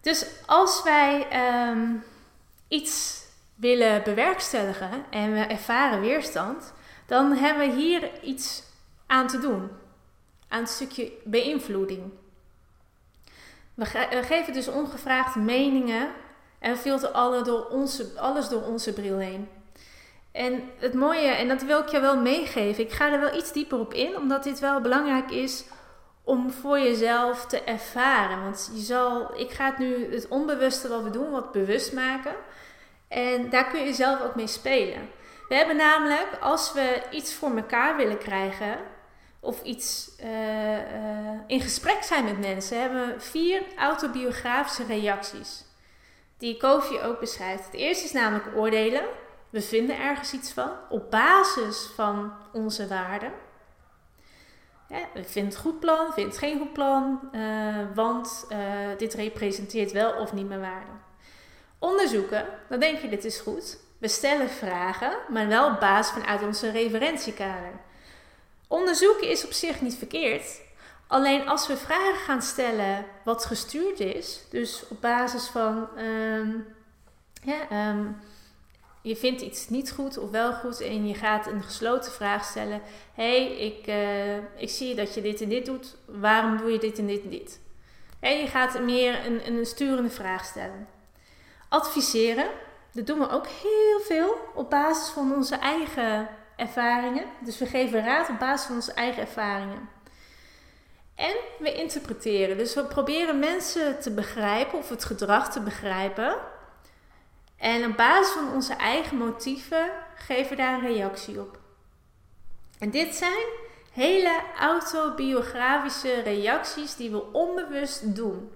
Dus 0.00 0.26
als 0.46 0.82
wij 0.82 1.26
um, 1.70 2.02
iets 2.68 3.22
willen 3.54 4.02
bewerkstelligen 4.02 5.04
en 5.10 5.32
we 5.32 5.40
ervaren 5.40 6.00
weerstand, 6.00 6.72
dan 7.06 7.32
hebben 7.32 7.68
we 7.68 7.74
hier 7.74 8.22
iets 8.22 8.66
aan 9.08 9.26
te 9.26 9.38
doen. 9.38 9.68
Aan 10.48 10.60
het 10.60 10.70
stukje 10.70 11.12
beïnvloeding. 11.24 12.12
We, 13.74 13.86
geven 14.22 14.52
dus 14.52 14.68
ongevraagd 14.68 15.34
meningen 15.34 16.10
en 16.58 16.76
filteren 16.76 17.44
door 17.44 17.66
onze, 17.66 18.10
alles 18.16 18.48
door 18.48 18.62
onze 18.62 18.92
bril 18.92 19.18
heen. 19.18 19.48
En 20.32 20.70
het 20.78 20.94
mooie, 20.94 21.28
en 21.28 21.48
dat 21.48 21.62
wil 21.62 21.78
ik 21.78 21.88
je 21.88 22.00
wel 22.00 22.16
meegeven, 22.16 22.84
ik 22.84 22.92
ga 22.92 23.12
er 23.12 23.20
wel 23.20 23.36
iets 23.36 23.52
dieper 23.52 23.78
op 23.78 23.94
in, 23.94 24.16
omdat 24.16 24.42
dit 24.44 24.58
wel 24.58 24.80
belangrijk 24.80 25.30
is 25.30 25.64
om 26.24 26.50
voor 26.50 26.78
jezelf 26.78 27.46
te 27.46 27.62
ervaren. 27.62 28.42
Want 28.42 28.70
je 28.74 28.80
zal, 28.80 29.38
ik 29.38 29.50
ga 29.50 29.66
het 29.66 29.78
nu 29.78 30.14
het 30.14 30.28
onbewuste 30.28 30.88
wat 30.88 31.02
we 31.02 31.10
doen, 31.10 31.30
wat 31.30 31.52
bewust 31.52 31.92
maken. 31.92 32.34
En 33.08 33.50
daar 33.50 33.70
kun 33.70 33.84
je 33.84 33.92
zelf 33.92 34.20
ook 34.20 34.34
mee 34.34 34.46
spelen. 34.46 35.10
We 35.48 35.54
hebben 35.54 35.76
namelijk, 35.76 36.28
als 36.40 36.72
we 36.72 37.02
iets 37.10 37.34
voor 37.34 37.56
elkaar 37.56 37.96
willen 37.96 38.18
krijgen, 38.18 38.78
of 39.40 39.62
iets 39.62 40.10
uh, 40.20 40.72
uh, 40.72 41.40
in 41.46 41.60
gesprek 41.60 42.02
zijn 42.02 42.24
met 42.24 42.38
mensen, 42.38 42.80
hebben 42.80 43.06
we 43.06 43.20
vier 43.20 43.62
autobiografische 43.76 44.84
reacties. 44.84 45.64
Die 46.38 46.56
Kofi 46.56 47.00
ook 47.00 47.20
beschrijft. 47.20 47.64
Het 47.64 47.74
eerste 47.74 48.04
is 48.04 48.12
namelijk 48.12 48.46
oordelen. 48.56 49.02
We 49.50 49.60
vinden 49.60 49.98
ergens 49.98 50.32
iets 50.32 50.52
van 50.52 50.70
op 50.88 51.10
basis 51.10 51.90
van 51.94 52.32
onze 52.52 52.88
waarden. 52.88 53.32
Ja, 54.88 54.98
we 55.14 55.24
vinden 55.24 55.52
het 55.52 55.60
goed 55.60 55.80
plan, 55.80 56.12
het 56.14 56.38
geen 56.38 56.58
goed 56.58 56.72
plan, 56.72 57.20
uh, 57.32 57.76
want 57.94 58.46
dit 58.98 59.14
representeert 59.14 59.92
wel 59.92 60.12
of 60.12 60.32
niet 60.32 60.48
mijn 60.48 60.60
waarden. 60.60 61.00
Onderzoeken, 61.78 62.46
dan 62.68 62.80
denk 62.80 62.98
je 62.98 63.08
dit 63.08 63.24
is 63.24 63.40
goed. 63.40 63.78
We 63.98 64.08
stellen 64.08 64.48
vragen, 64.48 65.16
maar 65.28 65.48
wel 65.48 65.70
op 65.70 65.80
basis 65.80 66.12
vanuit 66.12 66.42
onze 66.42 66.70
referentiekader. 66.70 67.72
Onderzoeken 68.68 69.28
is 69.28 69.44
op 69.44 69.52
zich 69.52 69.80
niet 69.80 69.94
verkeerd. 69.94 70.60
Alleen 71.06 71.48
als 71.48 71.66
we 71.66 71.76
vragen 71.76 72.20
gaan 72.20 72.42
stellen 72.42 73.04
wat 73.24 73.44
gestuurd 73.44 74.00
is, 74.00 74.40
dus 74.50 74.84
op 74.88 75.00
basis 75.00 75.46
van 75.46 75.88
ja, 77.42 77.90
um, 77.90 78.16
je 79.02 79.16
vindt 79.16 79.40
iets 79.40 79.68
niet 79.68 79.92
goed 79.92 80.18
of 80.18 80.30
wel 80.30 80.52
goed 80.52 80.80
en 80.80 81.06
je 81.06 81.14
gaat 81.14 81.46
een 81.46 81.62
gesloten 81.62 82.12
vraag 82.12 82.44
stellen: 82.44 82.82
hey, 83.14 83.46
ik, 83.46 83.86
uh, 83.86 84.36
ik 84.36 84.68
zie 84.68 84.94
dat 84.94 85.14
je 85.14 85.20
dit 85.20 85.40
en 85.40 85.48
dit 85.48 85.66
doet, 85.66 85.96
waarom 86.04 86.56
doe 86.56 86.72
je 86.72 86.78
dit 86.78 86.98
en 86.98 87.06
dit 87.06 87.22
en 87.22 87.30
dit? 87.30 87.60
En 88.20 88.38
je 88.38 88.46
gaat 88.46 88.80
meer 88.80 89.26
een, 89.26 89.46
een 89.46 89.66
sturende 89.66 90.10
vraag 90.10 90.44
stellen. 90.44 90.88
Adviseren, 91.68 92.50
dat 92.92 93.06
doen 93.06 93.18
we 93.18 93.30
ook 93.30 93.46
heel 93.46 94.00
veel 94.00 94.34
op 94.54 94.70
basis 94.70 95.08
van 95.08 95.34
onze 95.34 95.56
eigen 95.56 96.28
ervaringen. 96.58 97.24
Dus 97.40 97.58
we 97.58 97.66
geven 97.66 98.04
raad 98.04 98.28
op 98.28 98.38
basis 98.38 98.66
van 98.66 98.74
onze 98.74 98.92
eigen 98.92 99.22
ervaringen. 99.22 99.88
En 101.14 101.34
we 101.58 101.72
interpreteren. 101.72 102.58
Dus 102.58 102.74
we 102.74 102.84
proberen 102.84 103.38
mensen 103.38 104.00
te 104.00 104.10
begrijpen 104.10 104.78
of 104.78 104.88
het 104.88 105.04
gedrag 105.04 105.52
te 105.52 105.60
begrijpen. 105.60 106.36
En 107.56 107.90
op 107.90 107.96
basis 107.96 108.32
van 108.32 108.52
onze 108.52 108.74
eigen 108.74 109.16
motieven 109.16 109.90
geven 110.14 110.50
we 110.50 110.56
daar 110.56 110.74
een 110.74 110.94
reactie 110.94 111.40
op. 111.40 111.58
En 112.78 112.90
dit 112.90 113.14
zijn 113.14 113.46
hele 113.92 114.40
autobiografische 114.58 116.20
reacties 116.20 116.96
die 116.96 117.10
we 117.10 117.32
onbewust 117.32 118.14
doen. 118.14 118.52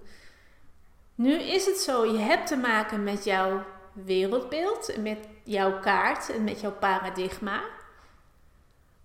Nu 1.15 1.33
is 1.33 1.65
het 1.65 1.77
zo, 1.77 2.05
je 2.05 2.17
hebt 2.17 2.47
te 2.47 2.57
maken 2.57 3.03
met 3.03 3.23
jouw 3.23 3.63
wereldbeeld, 3.93 4.97
met 4.97 5.27
jouw 5.43 5.79
kaart 5.79 6.29
en 6.29 6.43
met 6.43 6.61
jouw 6.61 6.71
paradigma. 6.71 7.61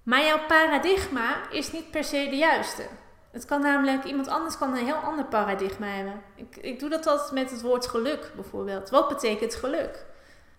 Maar 0.09 0.25
jouw 0.25 0.47
paradigma 0.47 1.51
is 1.51 1.73
niet 1.73 1.91
per 1.91 2.05
se 2.05 2.27
de 2.31 2.37
juiste. 2.37 2.83
Het 3.31 3.45
kan 3.45 3.61
namelijk, 3.61 4.05
iemand 4.05 4.29
anders 4.29 4.59
kan 4.59 4.71
een 4.71 4.85
heel 4.85 4.95
ander 4.95 5.25
paradigma 5.25 5.87
hebben. 5.87 6.23
Ik, 6.35 6.57
ik 6.57 6.81
doe 6.81 6.89
dat 6.89 7.07
altijd 7.07 7.33
met 7.33 7.51
het 7.51 7.61
woord 7.61 7.87
geluk 7.87 8.33
bijvoorbeeld. 8.35 8.91
Wat 8.91 9.09
betekent 9.09 9.55
geluk? 9.55 10.05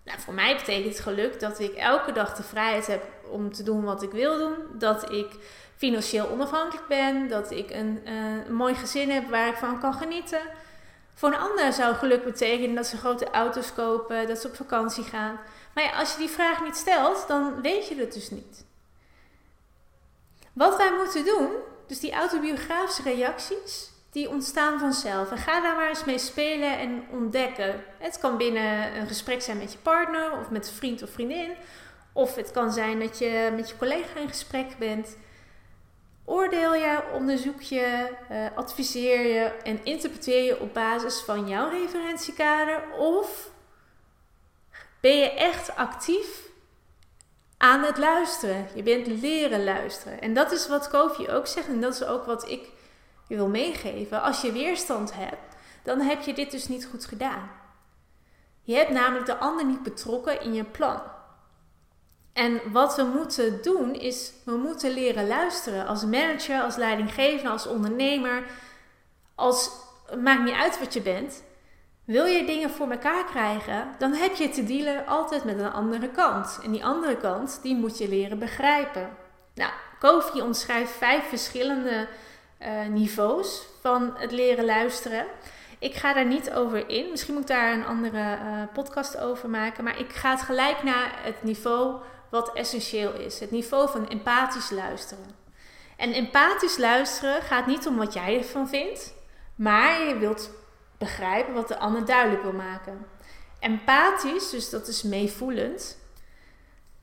Nou, 0.04 0.20
voor 0.20 0.34
mij 0.34 0.56
betekent 0.56 1.00
geluk 1.00 1.40
dat 1.40 1.58
ik 1.58 1.72
elke 1.74 2.12
dag 2.12 2.34
de 2.34 2.42
vrijheid 2.42 2.86
heb 2.86 3.02
om 3.30 3.52
te 3.52 3.62
doen 3.62 3.84
wat 3.84 4.02
ik 4.02 4.10
wil 4.10 4.38
doen. 4.38 4.54
Dat 4.72 5.12
ik 5.12 5.28
financieel 5.76 6.28
onafhankelijk 6.28 6.86
ben. 6.88 7.28
Dat 7.28 7.50
ik 7.50 7.70
een, 7.70 8.00
uh, 8.04 8.46
een 8.46 8.54
mooi 8.54 8.74
gezin 8.74 9.10
heb 9.10 9.28
waar 9.28 9.48
ik 9.48 9.56
van 9.56 9.80
kan 9.80 9.94
genieten. 9.94 10.42
Voor 11.14 11.28
een 11.28 11.38
ander 11.38 11.72
zou 11.72 11.94
geluk 11.94 12.24
betekenen 12.24 12.74
dat 12.74 12.86
ze 12.86 12.96
grote 12.96 13.30
auto's 13.30 13.72
kopen, 13.72 14.28
dat 14.28 14.38
ze 14.38 14.46
op 14.46 14.56
vakantie 14.56 15.04
gaan. 15.04 15.40
Maar 15.74 15.84
ja, 15.84 15.98
als 15.98 16.12
je 16.12 16.18
die 16.18 16.28
vraag 16.28 16.64
niet 16.64 16.76
stelt, 16.76 17.24
dan 17.28 17.62
weet 17.62 17.88
je 17.88 17.94
het 17.94 18.12
dus 18.12 18.30
niet. 18.30 18.68
Wat 20.60 20.76
wij 20.76 20.92
moeten 20.92 21.24
doen, 21.24 21.48
dus 21.86 22.00
die 22.00 22.12
autobiografische 22.12 23.02
reacties, 23.02 23.90
die 24.10 24.28
ontstaan 24.28 24.78
vanzelf. 24.78 25.30
En 25.30 25.38
ga 25.38 25.60
daar 25.60 25.76
maar 25.76 25.88
eens 25.88 26.04
mee 26.04 26.18
spelen 26.18 26.78
en 26.78 27.04
ontdekken. 27.10 27.84
Het 27.98 28.18
kan 28.18 28.36
binnen 28.36 28.96
een 28.96 29.06
gesprek 29.06 29.42
zijn 29.42 29.58
met 29.58 29.72
je 29.72 29.78
partner 29.78 30.32
of 30.32 30.50
met 30.50 30.66
een 30.66 30.72
vriend 30.72 31.02
of 31.02 31.10
vriendin. 31.10 31.54
Of 32.12 32.34
het 32.34 32.50
kan 32.50 32.72
zijn 32.72 33.00
dat 33.00 33.18
je 33.18 33.52
met 33.56 33.68
je 33.68 33.76
collega 33.76 34.18
in 34.18 34.28
gesprek 34.28 34.78
bent. 34.78 35.16
Oordeel 36.24 36.74
je, 36.74 37.02
onderzoek 37.12 37.60
je, 37.60 38.08
uh, 38.30 38.46
adviseer 38.54 39.26
je 39.26 39.44
en 39.44 39.84
interpreteer 39.84 40.44
je 40.44 40.60
op 40.60 40.74
basis 40.74 41.20
van 41.20 41.48
jouw 41.48 41.68
referentiekader? 41.68 42.82
Of 42.98 43.50
ben 45.00 45.16
je 45.16 45.30
echt 45.30 45.76
actief 45.76 46.49
aan 47.62 47.82
het 47.82 47.98
luisteren? 47.98 48.68
Je 48.74 48.82
bent 48.82 49.06
leren 49.06 49.64
luisteren. 49.64 50.20
En 50.20 50.34
dat 50.34 50.52
is 50.52 50.68
wat 50.68 50.88
Kofi 50.88 51.30
ook 51.30 51.46
zegt 51.46 51.68
en 51.68 51.80
dat 51.80 51.94
is 51.94 52.04
ook 52.04 52.24
wat 52.24 52.48
ik 52.48 52.68
je 53.28 53.36
wil 53.36 53.48
meegeven. 53.48 54.22
Als 54.22 54.40
je 54.40 54.52
weerstand 54.52 55.12
hebt, 55.14 55.56
dan 55.82 56.00
heb 56.00 56.22
je 56.22 56.34
dit 56.34 56.50
dus 56.50 56.68
niet 56.68 56.86
goed 56.86 57.04
gedaan. 57.04 57.50
Je 58.62 58.74
hebt 58.74 58.90
namelijk 58.90 59.26
de 59.26 59.36
ander 59.36 59.64
niet 59.64 59.82
betrokken 59.82 60.40
in 60.40 60.54
je 60.54 60.64
plan. 60.64 61.02
En 62.32 62.60
wat 62.72 62.96
we 62.96 63.02
moeten 63.02 63.62
doen 63.62 63.94
is, 63.94 64.32
we 64.44 64.56
moeten 64.56 64.90
leren 64.90 65.26
luisteren 65.26 65.86
als 65.86 66.04
manager, 66.04 66.62
als 66.62 66.76
leidinggever, 66.76 67.50
als 67.50 67.66
ondernemer. 67.66 68.44
Als, 69.34 69.70
maakt 70.18 70.44
niet 70.44 70.54
uit 70.54 70.78
wat 70.78 70.94
je 70.94 71.00
bent. 71.00 71.42
Wil 72.04 72.24
je 72.24 72.46
dingen 72.46 72.70
voor 72.70 72.90
elkaar 72.90 73.24
krijgen, 73.24 73.88
dan 73.98 74.12
heb 74.12 74.34
je 74.34 74.48
te 74.48 74.64
dealen 74.64 75.06
altijd 75.06 75.44
met 75.44 75.58
een 75.58 75.72
andere 75.72 76.08
kant. 76.08 76.58
En 76.62 76.70
die 76.70 76.84
andere 76.84 77.16
kant, 77.16 77.58
die 77.62 77.76
moet 77.76 77.98
je 77.98 78.08
leren 78.08 78.38
begrijpen. 78.38 79.08
Nou, 79.54 79.72
Kofi 79.98 80.42
omschrijft 80.42 80.92
vijf 80.92 81.28
verschillende 81.28 82.08
uh, 82.62 82.86
niveaus 82.86 83.66
van 83.80 84.12
het 84.16 84.32
leren 84.32 84.64
luisteren. 84.64 85.26
Ik 85.78 85.94
ga 85.94 86.12
daar 86.12 86.26
niet 86.26 86.52
over 86.52 86.88
in. 86.88 87.10
Misschien 87.10 87.34
moet 87.34 87.42
ik 87.42 87.48
daar 87.48 87.72
een 87.72 87.86
andere 87.86 88.18
uh, 88.18 88.62
podcast 88.72 89.18
over 89.18 89.48
maken. 89.48 89.84
Maar 89.84 89.98
ik 89.98 90.12
ga 90.12 90.30
het 90.30 90.42
gelijk 90.42 90.82
naar 90.82 91.18
het 91.22 91.42
niveau 91.42 91.94
wat 92.30 92.52
essentieel 92.52 93.12
is. 93.12 93.40
Het 93.40 93.50
niveau 93.50 93.90
van 93.90 94.08
empathisch 94.08 94.70
luisteren. 94.70 95.24
En 95.96 96.12
empathisch 96.12 96.76
luisteren 96.76 97.42
gaat 97.42 97.66
niet 97.66 97.86
om 97.86 97.96
wat 97.96 98.12
jij 98.12 98.38
ervan 98.38 98.68
vindt, 98.68 99.14
maar 99.54 100.02
je 100.02 100.18
wilt 100.18 100.50
begrijpen 101.00 101.54
wat 101.54 101.68
de 101.68 101.78
ander 101.78 102.04
duidelijk 102.04 102.42
wil 102.42 102.52
maken. 102.52 103.06
Empathisch, 103.58 104.50
dus 104.50 104.70
dat 104.70 104.88
is 104.88 105.02
meevoelend, 105.02 105.98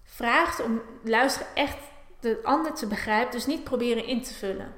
vraagt 0.03 0.63
om 0.63 0.81
luisteren 1.03 1.55
echt 1.55 1.77
de 2.19 2.39
ander 2.43 2.73
te 2.73 2.87
begrijpen, 2.87 3.31
dus 3.31 3.45
niet 3.45 3.63
proberen 3.63 4.05
in 4.05 4.23
te 4.23 4.33
vullen. 4.33 4.73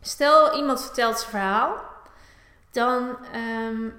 Stel 0.00 0.56
iemand 0.56 0.82
vertelt 0.82 1.18
zijn 1.18 1.30
verhaal, 1.30 1.84
dan 2.70 3.16
um, 3.34 3.94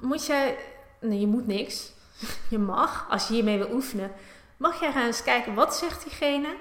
moet 0.00 0.26
jij, 0.26 0.58
nee, 1.00 1.20
je 1.20 1.26
moet 1.26 1.46
niks. 1.46 1.90
Je 2.50 2.58
mag, 2.58 3.06
als 3.10 3.28
je 3.28 3.34
hiermee 3.34 3.58
wil 3.58 3.72
oefenen, 3.72 4.12
mag 4.56 4.80
jij 4.80 4.92
gaan 4.92 5.06
eens 5.06 5.22
kijken 5.22 5.54
wat 5.54 5.76
zegt 5.76 6.02
diegene? 6.02 6.56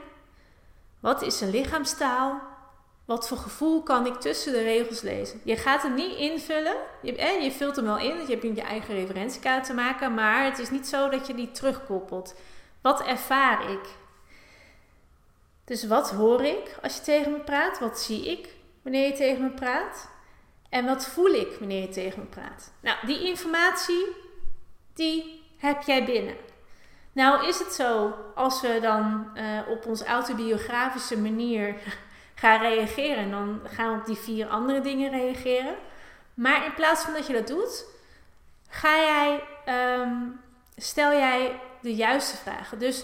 Wat 1.00 1.22
is 1.22 1.38
zijn 1.38 1.50
lichaamstaal? 1.50 2.51
Wat 3.12 3.28
voor 3.28 3.38
gevoel 3.38 3.84
kan 3.84 4.06
ik 4.06 4.14
tussen 4.14 4.54
de 4.54 4.62
regels 4.62 5.02
lezen? 5.02 5.42
Je 5.44 5.58
gaat 5.58 5.82
hem 5.82 5.94
niet 5.94 6.16
invullen. 6.16 6.76
Je, 7.02 7.16
eh, 7.16 7.44
je 7.44 7.52
vult 7.52 7.76
hem 7.76 7.86
wel 7.86 7.98
in, 7.98 8.20
je 8.28 8.38
hebt 8.40 8.56
je 8.56 8.62
eigen 8.62 8.96
referentiekaart 8.96 9.66
te 9.66 9.74
maken, 9.74 10.14
maar 10.14 10.44
het 10.44 10.60
is 10.60 10.70
niet 10.70 10.88
zo 10.88 11.10
dat 11.10 11.28
je 11.28 11.34
die 11.34 11.52
terugkoppelt. 11.52 12.36
Wat 12.82 13.04
ervaar 13.04 13.72
ik? 13.72 13.86
Dus 15.66 15.88
wat 15.88 16.12
hoor 16.12 16.44
ik 16.44 16.78
als 16.82 16.96
je 16.96 17.02
tegen 17.02 17.32
me 17.32 17.40
praat? 17.40 17.80
Wat 17.80 18.00
zie 18.00 18.32
ik 18.32 18.50
wanneer 18.82 19.08
je 19.08 19.14
tegen 19.14 19.44
me 19.44 19.50
praat? 19.50 20.10
En 20.70 20.86
wat 20.86 21.06
voel 21.06 21.34
ik 21.34 21.56
wanneer 21.60 21.82
je 21.82 21.90
tegen 21.90 22.20
me 22.20 22.26
praat? 22.26 22.72
Nou, 22.80 23.06
die 23.06 23.28
informatie, 23.28 24.06
die 24.94 25.44
heb 25.58 25.82
jij 25.82 26.06
binnen. 26.06 26.36
Nou 27.12 27.48
is 27.48 27.60
het 27.60 27.74
zo, 27.74 28.14
als 28.36 28.62
we 28.62 28.80
dan 28.82 29.32
uh, 29.36 29.70
op 29.70 29.86
onze 29.86 30.06
autobiografische 30.06 31.18
manier 31.18 31.76
gaan 32.42 32.62
reageren, 32.62 33.32
dan 33.32 33.60
gaan 33.64 33.94
we 33.94 34.00
op 34.00 34.06
die 34.06 34.16
vier 34.16 34.48
andere 34.48 34.82
dingen 34.82 35.12
reageren. 35.12 35.76
Maar 36.34 36.66
in 36.66 36.74
plaats 36.74 37.04
van 37.04 37.14
dat 37.14 37.28
je 37.28 37.34
dat 37.34 37.48
doet, 37.48 37.86
ga 38.70 38.98
jij, 38.98 39.44
um, 40.00 40.42
stel 40.76 41.12
jij 41.12 41.60
de 41.82 41.96
juiste 41.96 42.38
vragen. 42.38 42.80
Dus 42.80 43.04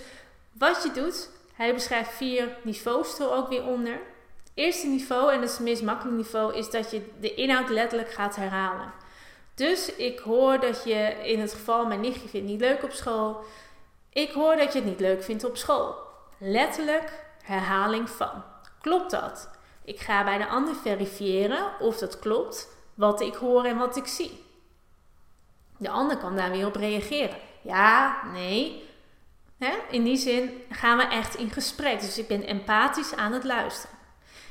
wat 0.53 0.84
je 0.84 0.91
doet, 0.91 1.29
hij 1.53 1.74
beschrijft 1.74 2.13
vier 2.13 2.58
niveaus 2.62 3.20
er 3.20 3.32
ook 3.32 3.50
weer 3.50 3.65
onder. 3.65 3.94
Het 3.94 4.51
eerste 4.53 4.88
niveau, 4.88 5.34
en 5.34 5.39
dat 5.39 5.50
is 5.50 5.56
het 5.56 5.65
meest 5.65 5.84
makkelijk 5.84 6.17
niveau, 6.17 6.56
is 6.56 6.70
dat 6.70 6.91
je 6.91 7.10
de 7.20 7.34
inhoud 7.34 7.70
letterlijk 7.70 8.12
gaat 8.12 8.36
herhalen. 8.36 8.91
Dus 9.56 9.96
ik 9.96 10.20
hoor 10.20 10.60
dat 10.60 10.84
je 10.84 11.15
in 11.24 11.39
het 11.39 11.53
geval 11.53 11.86
mijn 11.86 12.01
nichtje 12.01 12.27
vindt 12.27 12.48
niet 12.48 12.62
leuk 12.62 12.84
op 12.84 12.91
school. 12.91 13.44
Ik 14.10 14.32
hoor 14.32 14.56
dat 14.56 14.74
je 14.74 14.79
het 14.79 14.88
niet 14.88 15.00
leuk 15.00 15.24
vindt 15.24 15.44
op 15.44 15.58
school. 15.58 15.96
Letterlijk 16.38 17.12
herhaling 17.44 18.10
van. 18.10 18.44
Klopt 18.88 19.12
dat? 19.12 19.50
Ik 19.84 20.00
ga 20.00 20.24
bij 20.24 20.38
de 20.38 20.48
ander 20.48 20.75
verifiëren 20.75 21.79
of 21.79 21.98
dat 21.98 22.20
klopt, 22.20 22.67
wat 22.94 23.22
ik 23.22 23.34
hoor 23.34 23.65
en 23.65 23.77
wat 23.77 23.96
ik 23.96 24.08
zie. 24.08 24.44
De 25.77 25.89
ander 25.89 26.17
kan 26.17 26.36
daar 26.36 26.51
weer 26.51 26.65
op 26.65 26.75
reageren. 26.75 27.38
Ja, 27.62 28.22
nee. 28.34 28.84
In 29.89 30.03
die 30.03 30.17
zin 30.17 30.62
gaan 30.70 30.98
we 30.98 31.03
echt 31.03 31.36
in 31.36 31.50
gesprek. 31.50 32.00
Dus 32.00 32.17
ik 32.17 32.27
ben 32.27 32.44
empathisch 32.44 33.15
aan 33.15 33.32
het 33.32 33.44
luisteren. 33.44 33.98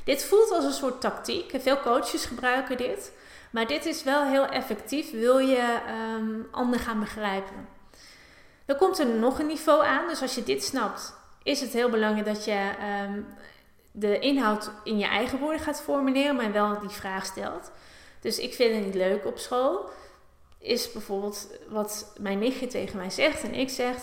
Dit 0.05 0.25
voelt 0.25 0.51
als 0.51 0.65
een 0.65 0.73
soort 0.73 1.01
tactiek. 1.01 1.53
Veel 1.61 1.81
coaches 1.81 2.25
gebruiken 2.25 2.77
dit. 2.77 3.13
Maar 3.51 3.67
dit 3.67 3.87
is 3.87 4.03
wel 4.03 4.25
heel 4.25 4.47
effectief. 4.47 5.11
Wil 5.11 5.39
je 5.39 5.79
um, 6.17 6.49
ander 6.51 6.81
gaan 6.81 7.01
begrijpen? 7.01 7.69
Dan 8.65 8.77
komt 8.77 8.99
er 8.99 9.07
nog 9.07 9.39
een 9.39 9.47
niveau 9.47 9.85
aan. 9.85 10.09
Dus 10.09 10.23
als 10.23 10.35
je 10.35 10.43
dit 10.43 10.65
snapt, 10.65 11.15
is 11.43 11.61
het 11.61 11.73
heel 11.73 11.91
belangrijk 11.91 12.27
dat 12.27 12.45
je 12.45 12.71
ehm, 12.81 13.21
de 13.99 14.19
inhoud 14.19 14.71
in 14.85 14.99
je 14.99 15.07
eigen 15.07 15.39
woorden 15.39 15.61
gaat 15.61 15.83
formuleren, 15.83 16.37
maar 16.37 16.53
wel 16.53 16.81
die 16.81 16.89
vraag 16.89 17.27
stelt. 17.27 17.71
Dus 18.21 18.39
ik 18.39 18.55
vind 18.55 18.75
het 18.75 18.85
niet 18.85 18.95
leuk 18.95 19.27
op 19.27 19.39
school. 19.39 19.91
Is 20.59 20.93
bijvoorbeeld 20.93 21.49
wat 21.69 22.13
mijn 22.21 22.39
nichtje 22.39 22.67
tegen 22.67 22.97
mij 22.97 23.11
zegt 23.11 23.43
en 23.43 23.55
ik 23.55 23.69
zeg: 23.69 23.97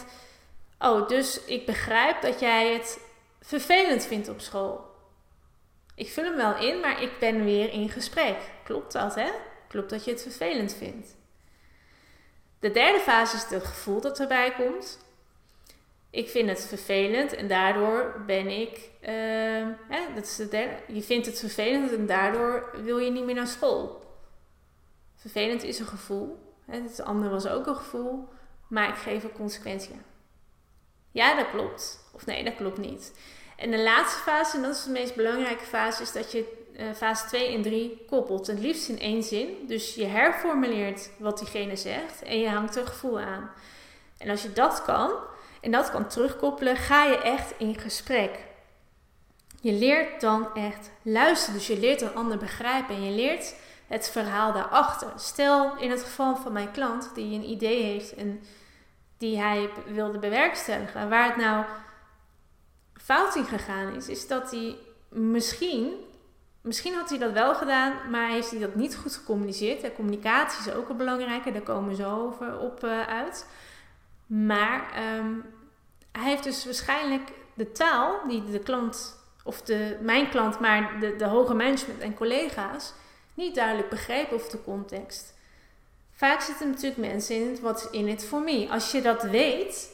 Oh, 0.79 1.07
dus 1.07 1.43
ik 1.43 1.65
begrijp 1.65 2.21
dat 2.21 2.39
jij 2.39 2.73
het 2.73 2.99
vervelend 3.41 4.05
vindt 4.05 4.29
op 4.29 4.39
school. 4.41 4.91
Ik 5.95 6.09
vul 6.09 6.23
hem 6.23 6.35
wel 6.35 6.57
in, 6.57 6.79
maar 6.79 7.01
ik 7.01 7.19
ben 7.19 7.43
weer 7.43 7.69
in 7.69 7.89
gesprek. 7.89 8.37
Klopt 8.63 8.91
dat, 8.91 9.15
hè? 9.15 9.29
Klopt 9.67 9.89
dat 9.89 10.05
je 10.05 10.11
het 10.11 10.21
vervelend 10.21 10.73
vindt. 10.73 11.15
De 12.59 12.71
derde 12.71 12.99
fase 12.99 13.35
is 13.35 13.43
het 13.43 13.63
gevoel 13.63 14.01
dat 14.01 14.19
erbij 14.19 14.53
komt. 14.53 15.02
Ik 16.13 16.29
vind 16.29 16.49
het 16.49 16.65
vervelend 16.65 17.33
en 17.33 17.47
daardoor 17.47 18.23
ben 18.25 18.47
ik. 18.47 18.89
Uh, 19.01 19.09
hè, 19.89 20.13
dat 20.15 20.23
is 20.23 20.35
de 20.35 20.47
derde. 20.47 20.93
Je 20.93 21.01
vindt 21.01 21.25
het 21.25 21.39
vervelend 21.39 21.91
en 21.91 22.05
daardoor 22.05 22.69
wil 22.83 22.97
je 22.97 23.11
niet 23.11 23.23
meer 23.23 23.35
naar 23.35 23.47
school. 23.47 24.03
Vervelend 25.15 25.63
is 25.63 25.79
een 25.79 25.85
gevoel. 25.85 26.53
Hè, 26.65 26.81
het 26.81 27.01
andere 27.01 27.31
was 27.31 27.47
ook 27.47 27.67
een 27.67 27.75
gevoel. 27.75 28.27
Maar 28.67 28.89
ik 28.89 28.95
geef 28.95 29.23
er 29.23 29.29
consequentie 29.29 29.93
aan. 29.93 30.03
Ja, 31.11 31.35
dat 31.35 31.49
klopt. 31.49 32.09
Of 32.11 32.25
nee, 32.25 32.43
dat 32.43 32.55
klopt 32.55 32.77
niet. 32.77 33.19
En 33.57 33.71
de 33.71 33.83
laatste 33.83 34.21
fase, 34.21 34.55
en 34.55 34.63
dat 34.63 34.75
is 34.75 34.83
de 34.83 34.91
meest 34.91 35.15
belangrijke 35.15 35.65
fase, 35.65 36.01
is 36.01 36.11
dat 36.11 36.31
je 36.31 36.67
uh, 36.77 36.91
fase 36.91 37.27
2 37.27 37.53
en 37.53 37.61
3 37.61 38.05
koppelt. 38.07 38.47
Het 38.47 38.59
liefst 38.59 38.89
in 38.89 38.99
één 38.99 39.23
zin. 39.23 39.57
Dus 39.67 39.95
je 39.95 40.05
herformuleert 40.05 41.09
wat 41.17 41.37
diegene 41.37 41.75
zegt 41.75 42.21
en 42.21 42.39
je 42.39 42.49
hangt 42.49 42.75
er 42.75 42.87
gevoel 42.87 43.19
aan. 43.19 43.51
En 44.17 44.29
als 44.29 44.41
je 44.41 44.53
dat 44.53 44.83
kan 44.83 45.31
en 45.63 45.71
dat 45.71 45.91
kan 45.91 46.07
terugkoppelen, 46.07 46.75
ga 46.75 47.03
je 47.03 47.21
echt 47.21 47.53
in 47.57 47.79
gesprek. 47.79 48.39
Je 49.61 49.73
leert 49.73 50.21
dan 50.21 50.53
echt 50.53 50.91
luisteren. 51.01 51.53
Dus 51.53 51.67
je 51.67 51.79
leert 51.79 52.01
een 52.01 52.15
ander 52.15 52.37
begrijpen 52.37 52.95
en 52.95 53.03
je 53.03 53.11
leert 53.11 53.55
het 53.87 54.09
verhaal 54.09 54.53
daarachter. 54.53 55.11
Stel 55.15 55.77
in 55.77 55.89
het 55.91 56.03
geval 56.03 56.35
van 56.35 56.51
mijn 56.51 56.71
klant 56.71 57.11
die 57.15 57.35
een 57.35 57.49
idee 57.49 57.83
heeft 57.83 58.13
en 58.15 58.43
die 59.17 59.39
hij 59.39 59.69
wilde 59.85 60.19
bewerkstelligen, 60.19 61.09
waar 61.09 61.27
het 61.27 61.37
nou 61.37 61.65
fout 62.93 63.35
in 63.35 63.45
gegaan 63.45 63.95
is, 63.95 64.07
is 64.07 64.27
dat 64.27 64.51
hij 64.51 64.75
misschien, 65.09 65.93
misschien 66.61 66.93
had 66.93 67.09
hij 67.09 67.19
dat 67.19 67.31
wel 67.31 67.55
gedaan, 67.55 68.09
maar 68.09 68.29
heeft 68.29 68.51
hij 68.51 68.59
dat 68.59 68.75
niet 68.75 68.95
goed 68.95 69.15
gecommuniceerd. 69.15 69.83
En 69.83 69.93
communicatie 69.93 70.71
is 70.71 70.77
ook 70.77 70.89
een 70.89 70.97
belangrijke, 70.97 71.51
daar 71.51 71.61
komen 71.61 71.95
zo 71.95 72.25
over 72.27 72.59
op 72.59 72.83
uh, 72.83 73.07
uit. 73.07 73.47
Maar 74.25 74.91
ehm, 74.93 75.31
hij 76.13 76.29
heeft 76.29 76.43
dus 76.43 76.65
waarschijnlijk 76.65 77.31
de 77.53 77.71
taal 77.71 78.27
die 78.27 78.43
de 78.43 78.59
klant, 78.59 79.23
of 79.43 79.61
de, 79.61 79.97
mijn 80.01 80.29
klant, 80.29 80.59
maar 80.59 80.99
de, 80.99 81.15
de 81.15 81.25
hoge 81.25 81.53
management 81.53 81.99
en 81.99 82.13
collega's, 82.13 82.93
niet 83.33 83.55
duidelijk 83.55 83.89
begrepen 83.89 84.35
of 84.35 84.47
de 84.47 84.63
context. 84.63 85.33
Vaak 86.11 86.41
zitten 86.41 86.69
natuurlijk 86.69 86.97
mensen 86.97 87.35
in 87.35 87.49
het 87.49 87.59
wat 87.59 87.87
in 87.91 88.07
het 88.07 88.25
voor 88.25 88.41
me. 88.41 88.67
Als 88.69 88.91
je 88.91 89.01
dat 89.01 89.23
weet 89.23 89.91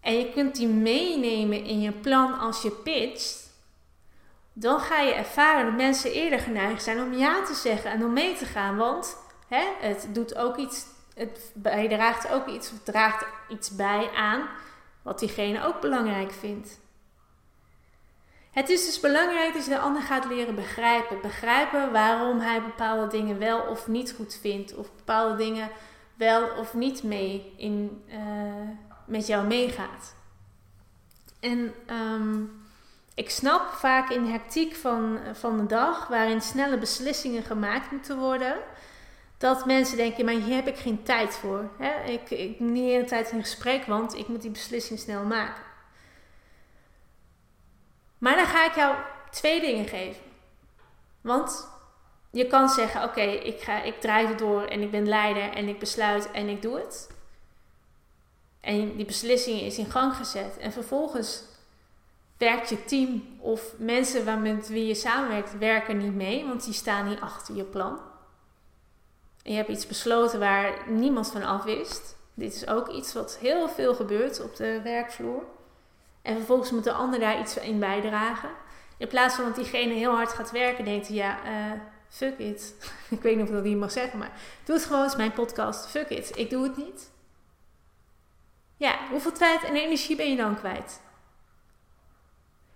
en 0.00 0.18
je 0.18 0.32
kunt 0.32 0.56
die 0.56 0.68
meenemen 0.68 1.64
in 1.64 1.80
je 1.80 1.92
plan 1.92 2.38
als 2.38 2.62
je 2.62 2.70
pitcht, 2.70 3.50
dan 4.52 4.80
ga 4.80 5.00
je 5.00 5.12
ervaren 5.12 5.64
dat 5.64 5.74
mensen 5.74 6.12
eerder 6.12 6.38
geneigd 6.38 6.82
zijn 6.82 7.00
om 7.00 7.12
ja 7.12 7.44
te 7.44 7.54
zeggen 7.54 7.90
en 7.90 8.04
om 8.04 8.12
mee 8.12 8.36
te 8.36 8.44
gaan. 8.44 8.76
Want 8.76 9.16
hè, 9.48 9.64
het 9.80 10.08
doet 10.12 10.36
ook 10.36 10.56
iets, 10.56 10.84
het 11.14 11.50
bijdraagt 11.54 12.32
ook 12.32 12.46
iets, 12.46 12.70
of 12.72 12.82
draagt 12.82 13.26
iets 13.48 13.70
bij 13.70 14.10
aan 14.14 14.48
wat 15.06 15.18
diegene 15.18 15.64
ook 15.64 15.80
belangrijk 15.80 16.32
vindt. 16.32 16.80
Het 18.50 18.68
is 18.68 18.84
dus 18.84 19.00
belangrijk 19.00 19.54
dat 19.54 19.64
je 19.64 19.70
de 19.70 19.78
ander 19.78 20.02
gaat 20.02 20.24
leren 20.24 20.54
begrijpen. 20.54 21.20
Begrijpen 21.20 21.92
waarom 21.92 22.40
hij 22.40 22.62
bepaalde 22.62 23.06
dingen 23.06 23.38
wel 23.38 23.60
of 23.60 23.86
niet 23.86 24.12
goed 24.12 24.38
vindt. 24.40 24.74
Of 24.74 24.92
bepaalde 24.96 25.36
dingen 25.36 25.70
wel 26.14 26.48
of 26.48 26.74
niet 26.74 27.02
mee 27.02 27.54
in, 27.56 28.04
uh, 28.08 28.18
met 29.04 29.26
jou 29.26 29.46
meegaat. 29.46 30.14
En 31.40 31.74
um, 31.90 32.64
ik 33.14 33.30
snap 33.30 33.72
vaak 33.72 34.10
in 34.10 34.24
hectiek 34.24 34.74
van, 34.74 35.18
van 35.32 35.56
de 35.56 35.66
dag, 35.66 36.08
waarin 36.08 36.40
snelle 36.40 36.78
beslissingen 36.78 37.42
gemaakt 37.42 37.90
moeten 37.90 38.18
worden, 38.18 38.54
dat 39.38 39.66
mensen 39.66 39.96
denken: 39.96 40.24
maar 40.24 40.34
hier 40.34 40.54
heb 40.54 40.66
ik 40.66 40.76
geen 40.76 41.02
tijd 41.02 41.34
voor. 41.34 41.70
Hè? 41.78 42.02
Ik, 42.04 42.30
ik 42.30 42.60
niet 42.60 42.84
de 42.84 42.90
hele 42.90 43.04
tijd 43.04 43.30
in 43.30 43.40
gesprek, 43.40 43.84
want 43.84 44.14
ik 44.14 44.28
moet 44.28 44.42
die 44.42 44.50
beslissing 44.50 44.98
snel 44.98 45.24
maken. 45.24 45.62
Maar 48.18 48.36
dan 48.36 48.46
ga 48.46 48.66
ik 48.66 48.74
jou 48.74 48.96
twee 49.30 49.60
dingen 49.60 49.88
geven. 49.88 50.22
Want 51.20 51.68
je 52.30 52.46
kan 52.46 52.68
zeggen: 52.68 53.02
Oké, 53.02 53.20
ik 53.20 53.44
ik, 53.44 53.84
ik 53.84 54.00
draai 54.00 54.26
er 54.26 54.36
door 54.36 54.62
en 54.62 54.80
ik 54.80 54.90
ben 54.90 55.08
leider 55.08 55.52
en 55.52 55.68
ik 55.68 55.78
besluit 55.78 56.30
en 56.30 56.48
ik 56.48 56.62
doe 56.62 56.78
het. 56.78 57.14
En 58.60 58.96
die 58.96 59.06
beslissing 59.06 59.60
is 59.60 59.78
in 59.78 59.90
gang 59.90 60.14
gezet. 60.14 60.56
En 60.58 60.72
vervolgens 60.72 61.42
werkt 62.38 62.68
je 62.68 62.84
team 62.84 63.36
of 63.38 63.74
mensen 63.78 64.42
met 64.42 64.68
wie 64.68 64.86
je 64.86 64.94
samenwerkt, 64.94 65.58
werken 65.58 65.96
niet 65.96 66.14
mee, 66.14 66.46
want 66.46 66.64
die 66.64 66.74
staan 66.74 67.08
niet 67.08 67.20
achter 67.20 67.54
je 67.54 67.64
plan. 67.64 68.00
En 69.46 69.52
je 69.52 69.58
hebt 69.58 69.70
iets 69.70 69.86
besloten 69.86 70.38
waar 70.38 70.90
niemand 70.90 71.30
van 71.30 71.42
af 71.42 71.64
wist. 71.64 72.16
Dit 72.34 72.54
is 72.54 72.66
ook 72.66 72.88
iets 72.88 73.12
wat 73.12 73.38
heel 73.40 73.68
veel 73.68 73.94
gebeurt 73.94 74.40
op 74.40 74.56
de 74.56 74.80
werkvloer. 74.82 75.42
En 76.22 76.36
vervolgens 76.36 76.70
moet 76.70 76.84
de 76.84 76.92
ander 76.92 77.20
daar 77.20 77.40
iets 77.40 77.56
in 77.56 77.78
bijdragen. 77.78 78.48
In 78.96 79.08
plaats 79.08 79.34
van 79.34 79.44
dat 79.44 79.54
diegene 79.54 79.94
heel 79.94 80.14
hard 80.14 80.32
gaat 80.32 80.50
werken, 80.50 80.84
denkt 80.84 81.06
hij, 81.08 81.16
ja, 81.16 81.38
uh, 81.44 81.80
fuck 82.08 82.38
it. 82.38 82.74
ik 83.16 83.22
weet 83.22 83.36
niet 83.36 83.44
of 83.44 83.54
dat 83.54 83.64
hier 83.64 83.76
mag 83.76 83.90
zeggen, 83.90 84.18
maar 84.18 84.32
doe 84.64 84.76
het 84.76 84.84
gewoon, 84.84 85.04
is 85.04 85.16
mijn 85.16 85.32
podcast, 85.32 85.86
fuck 85.86 86.08
it. 86.08 86.38
Ik 86.38 86.50
doe 86.50 86.62
het 86.62 86.76
niet. 86.76 87.10
Ja, 88.76 88.98
hoeveel 89.10 89.32
tijd 89.32 89.62
en 89.62 89.74
energie 89.74 90.16
ben 90.16 90.30
je 90.30 90.36
dan 90.36 90.58
kwijt? 90.58 91.00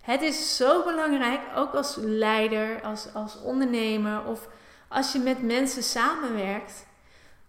Het 0.01 0.21
is 0.21 0.57
zo 0.57 0.83
belangrijk, 0.83 1.41
ook 1.55 1.73
als 1.73 1.95
leider, 1.99 2.81
als, 2.81 3.13
als 3.13 3.41
ondernemer 3.41 4.25
of 4.25 4.47
als 4.91 5.11
je 5.11 5.19
met 5.19 5.43
mensen 5.43 5.83
samenwerkt, 5.83 6.85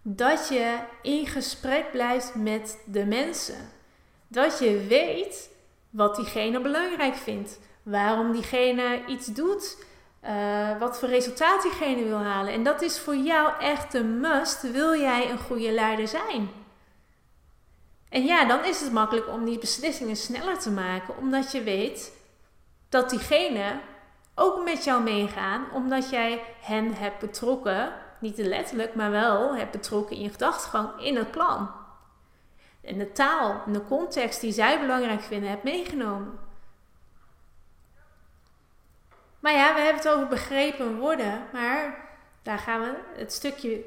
dat 0.01 0.47
je 0.47 0.77
in 1.01 1.27
gesprek 1.27 1.91
blijft 1.91 2.35
met 2.35 2.77
de 2.85 3.05
mensen. 3.05 3.69
Dat 4.27 4.59
je 4.59 4.85
weet 4.87 5.49
wat 5.89 6.15
diegene 6.15 6.61
belangrijk 6.61 7.15
vindt, 7.15 7.59
waarom 7.83 8.31
diegene 8.31 9.05
iets 9.07 9.27
doet, 9.27 9.77
uh, 10.25 10.79
wat 10.79 10.99
voor 10.99 11.09
resultaat 11.09 11.61
diegene 11.61 12.03
wil 12.03 12.17
halen. 12.17 12.53
En 12.53 12.63
dat 12.63 12.81
is 12.81 12.99
voor 12.99 13.15
jou 13.15 13.51
echt 13.59 13.93
een 13.93 14.19
must, 14.19 14.71
wil 14.71 14.99
jij 14.99 15.29
een 15.29 15.39
goede 15.39 15.71
leider 15.71 16.07
zijn. 16.07 16.49
En 18.09 18.25
ja, 18.25 18.45
dan 18.45 18.65
is 18.65 18.81
het 18.81 18.91
makkelijk 18.91 19.27
om 19.27 19.45
die 19.45 19.59
beslissingen 19.59 20.15
sneller 20.15 20.59
te 20.59 20.71
maken, 20.71 21.17
omdat 21.17 21.51
je 21.51 21.63
weet 21.63 22.13
dat 22.89 23.09
diegene 23.09 23.79
ook 24.35 24.63
met 24.63 24.83
jou 24.83 25.03
meegaan, 25.03 25.71
omdat 25.71 26.09
jij 26.09 26.43
hen 26.61 26.93
hebt 26.93 27.19
betrokken, 27.19 27.93
niet 28.19 28.37
letterlijk, 28.37 28.95
maar 28.95 29.11
wel 29.11 29.55
hebt 29.55 29.71
betrokken 29.71 30.15
in 30.15 30.21
je 30.21 30.29
gedachtegang, 30.29 31.01
in 31.01 31.15
het 31.15 31.31
plan. 31.31 31.71
En 32.81 32.97
de 32.97 33.11
taal 33.11 33.61
en 33.65 33.73
de 33.73 33.85
context 33.85 34.41
die 34.41 34.51
zij 34.51 34.79
belangrijk 34.79 35.21
vinden, 35.21 35.49
hebt 35.49 35.63
meegenomen. 35.63 36.39
Maar 39.39 39.53
ja, 39.53 39.73
we 39.73 39.79
hebben 39.79 40.01
het 40.03 40.11
over 40.11 40.27
begrepen 40.27 40.97
worden, 40.97 41.47
maar 41.53 42.07
daar 42.41 42.57
gaan 42.57 42.81
we 42.81 42.93
het 43.15 43.33
stukje, 43.33 43.83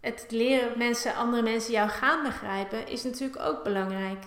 het 0.00 0.26
leren 0.28 0.78
mensen, 0.78 1.14
andere 1.14 1.42
mensen 1.42 1.72
jou 1.72 1.88
gaan 1.88 2.22
begrijpen, 2.22 2.86
is 2.86 3.04
natuurlijk 3.04 3.42
ook 3.42 3.64
belangrijk. 3.64 4.24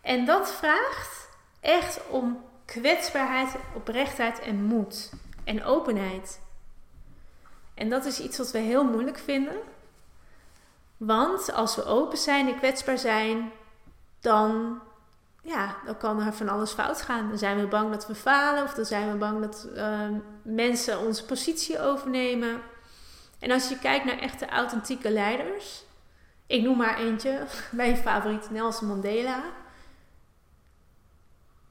En 0.00 0.24
dat 0.24 0.52
vraagt 0.52 1.28
echt 1.60 2.00
om 2.08 2.44
kwetsbaarheid, 2.64 3.54
oprechtheid 3.74 4.40
en 4.40 4.64
moed 4.64 5.12
en 5.44 5.64
openheid. 5.64 6.40
En 7.74 7.88
dat 7.88 8.04
is 8.04 8.20
iets 8.20 8.38
wat 8.38 8.50
we 8.50 8.58
heel 8.58 8.84
moeilijk 8.84 9.18
vinden. 9.18 9.56
Want 10.96 11.52
als 11.52 11.76
we 11.76 11.84
open 11.84 12.18
zijn 12.18 12.48
en 12.48 12.58
kwetsbaar 12.58 12.98
zijn, 12.98 13.50
dan, 14.20 14.80
ja, 15.42 15.76
dan 15.84 15.96
kan 15.96 16.20
er 16.20 16.32
van 16.32 16.48
alles 16.48 16.72
fout 16.72 17.02
gaan. 17.02 17.28
Dan 17.28 17.38
zijn 17.38 17.60
we 17.60 17.66
bang 17.66 17.90
dat 17.90 18.06
we 18.06 18.14
falen 18.14 18.62
of 18.62 18.74
dan 18.74 18.84
zijn 18.84 19.10
we 19.10 19.16
bang 19.16 19.40
dat 19.40 19.68
uh, 19.76 20.08
mensen 20.42 20.98
onze 20.98 21.24
positie 21.24 21.80
overnemen. 21.80 22.60
En 23.38 23.50
als 23.50 23.68
je 23.68 23.78
kijkt 23.78 24.04
naar 24.04 24.18
echte 24.18 24.48
authentieke 24.48 25.10
leiders, 25.10 25.84
ik 26.46 26.62
noem 26.62 26.76
maar 26.76 26.98
eentje, 26.98 27.46
mijn 27.70 27.96
favoriet 27.96 28.50
Nelson 28.50 28.88
Mandela. 28.88 29.42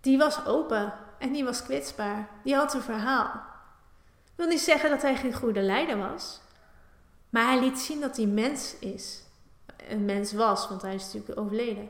Die 0.02 0.18
was 0.18 0.46
open 0.46 0.94
en 1.18 1.32
die 1.32 1.44
was 1.44 1.64
kwetsbaar. 1.64 2.30
Die 2.44 2.56
had 2.56 2.74
een 2.74 2.82
verhaal. 2.82 3.26
Ik 4.24 4.34
wil 4.36 4.48
niet 4.48 4.60
zeggen 4.60 4.90
dat 4.90 5.02
hij 5.02 5.16
geen 5.16 5.34
goede 5.34 5.62
leider 5.62 5.98
was. 5.98 6.42
Maar 7.30 7.46
hij 7.46 7.60
liet 7.60 7.80
zien 7.80 8.02
dat 8.02 8.18
hij 8.18 8.26
mens 8.26 8.76
is. 8.80 9.24
Een 9.90 10.06
mens 10.06 10.34
was, 10.34 10.70
want 10.70 10.82
hij 10.82 10.96
is 10.96 11.04
natuurlijk 11.04 11.40
overleden. 11.40 11.90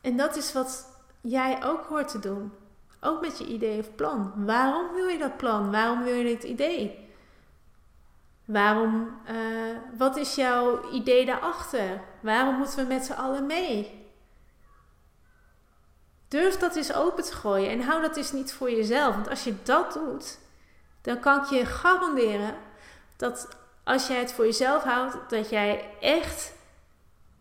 En 0.00 0.16
dat 0.16 0.36
is 0.36 0.52
wat 0.52 0.86
jij 1.20 1.64
ook 1.64 1.84
hoort 1.84 2.08
te 2.08 2.18
doen. 2.18 2.52
Ook 3.00 3.20
met 3.20 3.38
je 3.38 3.46
idee 3.46 3.78
of 3.78 3.94
plan. 3.94 4.32
Waarom 4.36 4.94
wil 4.94 5.06
je 5.06 5.18
dat 5.18 5.36
plan? 5.36 5.70
Waarom 5.70 6.02
wil 6.02 6.14
je 6.14 6.24
dit 6.24 6.42
idee? 6.42 7.08
Waarom, 8.44 9.20
uh, 9.30 9.76
wat 9.98 10.16
is 10.16 10.34
jouw 10.34 10.90
idee 10.90 11.26
daarachter? 11.26 12.02
Waarom 12.22 12.54
moeten 12.54 12.76
we 12.76 12.94
met 12.94 13.04
z'n 13.04 13.12
allen 13.12 13.46
mee? 13.46 13.99
Durf 16.30 16.56
dat 16.56 16.76
eens 16.76 16.92
open 16.92 17.24
te 17.24 17.32
gooien 17.32 17.70
en 17.70 17.80
hou 17.80 18.02
dat 18.02 18.16
eens 18.16 18.32
niet 18.32 18.52
voor 18.52 18.70
jezelf. 18.70 19.14
Want 19.14 19.28
als 19.28 19.44
je 19.44 19.54
dat 19.62 19.92
doet, 19.92 20.38
dan 21.00 21.20
kan 21.20 21.42
ik 21.42 21.50
je 21.50 21.66
garanderen 21.66 22.54
dat 23.16 23.48
als 23.84 24.06
jij 24.06 24.18
het 24.18 24.32
voor 24.32 24.44
jezelf 24.44 24.82
houdt, 24.82 25.16
dat 25.28 25.50
jij 25.50 25.84
echt 26.00 26.52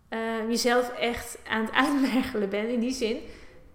uh, 0.10 0.50
jezelf 0.50 0.90
echt 0.90 1.38
aan 1.50 1.62
het 1.62 1.74
uitmergelen 1.86 2.50
bent. 2.50 2.70
In 2.70 2.80
die 2.80 2.94
zin, 2.94 3.22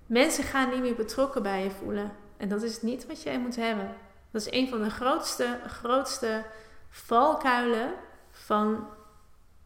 mensen 0.06 0.44
gaan 0.44 0.70
niet 0.70 0.80
meer 0.80 0.94
betrokken 0.94 1.42
bij 1.42 1.62
je 1.62 1.70
voelen. 1.70 2.12
En 2.36 2.48
dat 2.48 2.62
is 2.62 2.82
niet 2.82 3.06
wat 3.06 3.22
jij 3.22 3.38
moet 3.38 3.56
hebben. 3.56 3.96
Dat 4.30 4.40
is 4.46 4.52
een 4.52 4.68
van 4.68 4.82
de 4.82 4.90
grootste, 4.90 5.58
grootste 5.66 6.44
valkuilen 6.90 7.92
van 8.30 8.86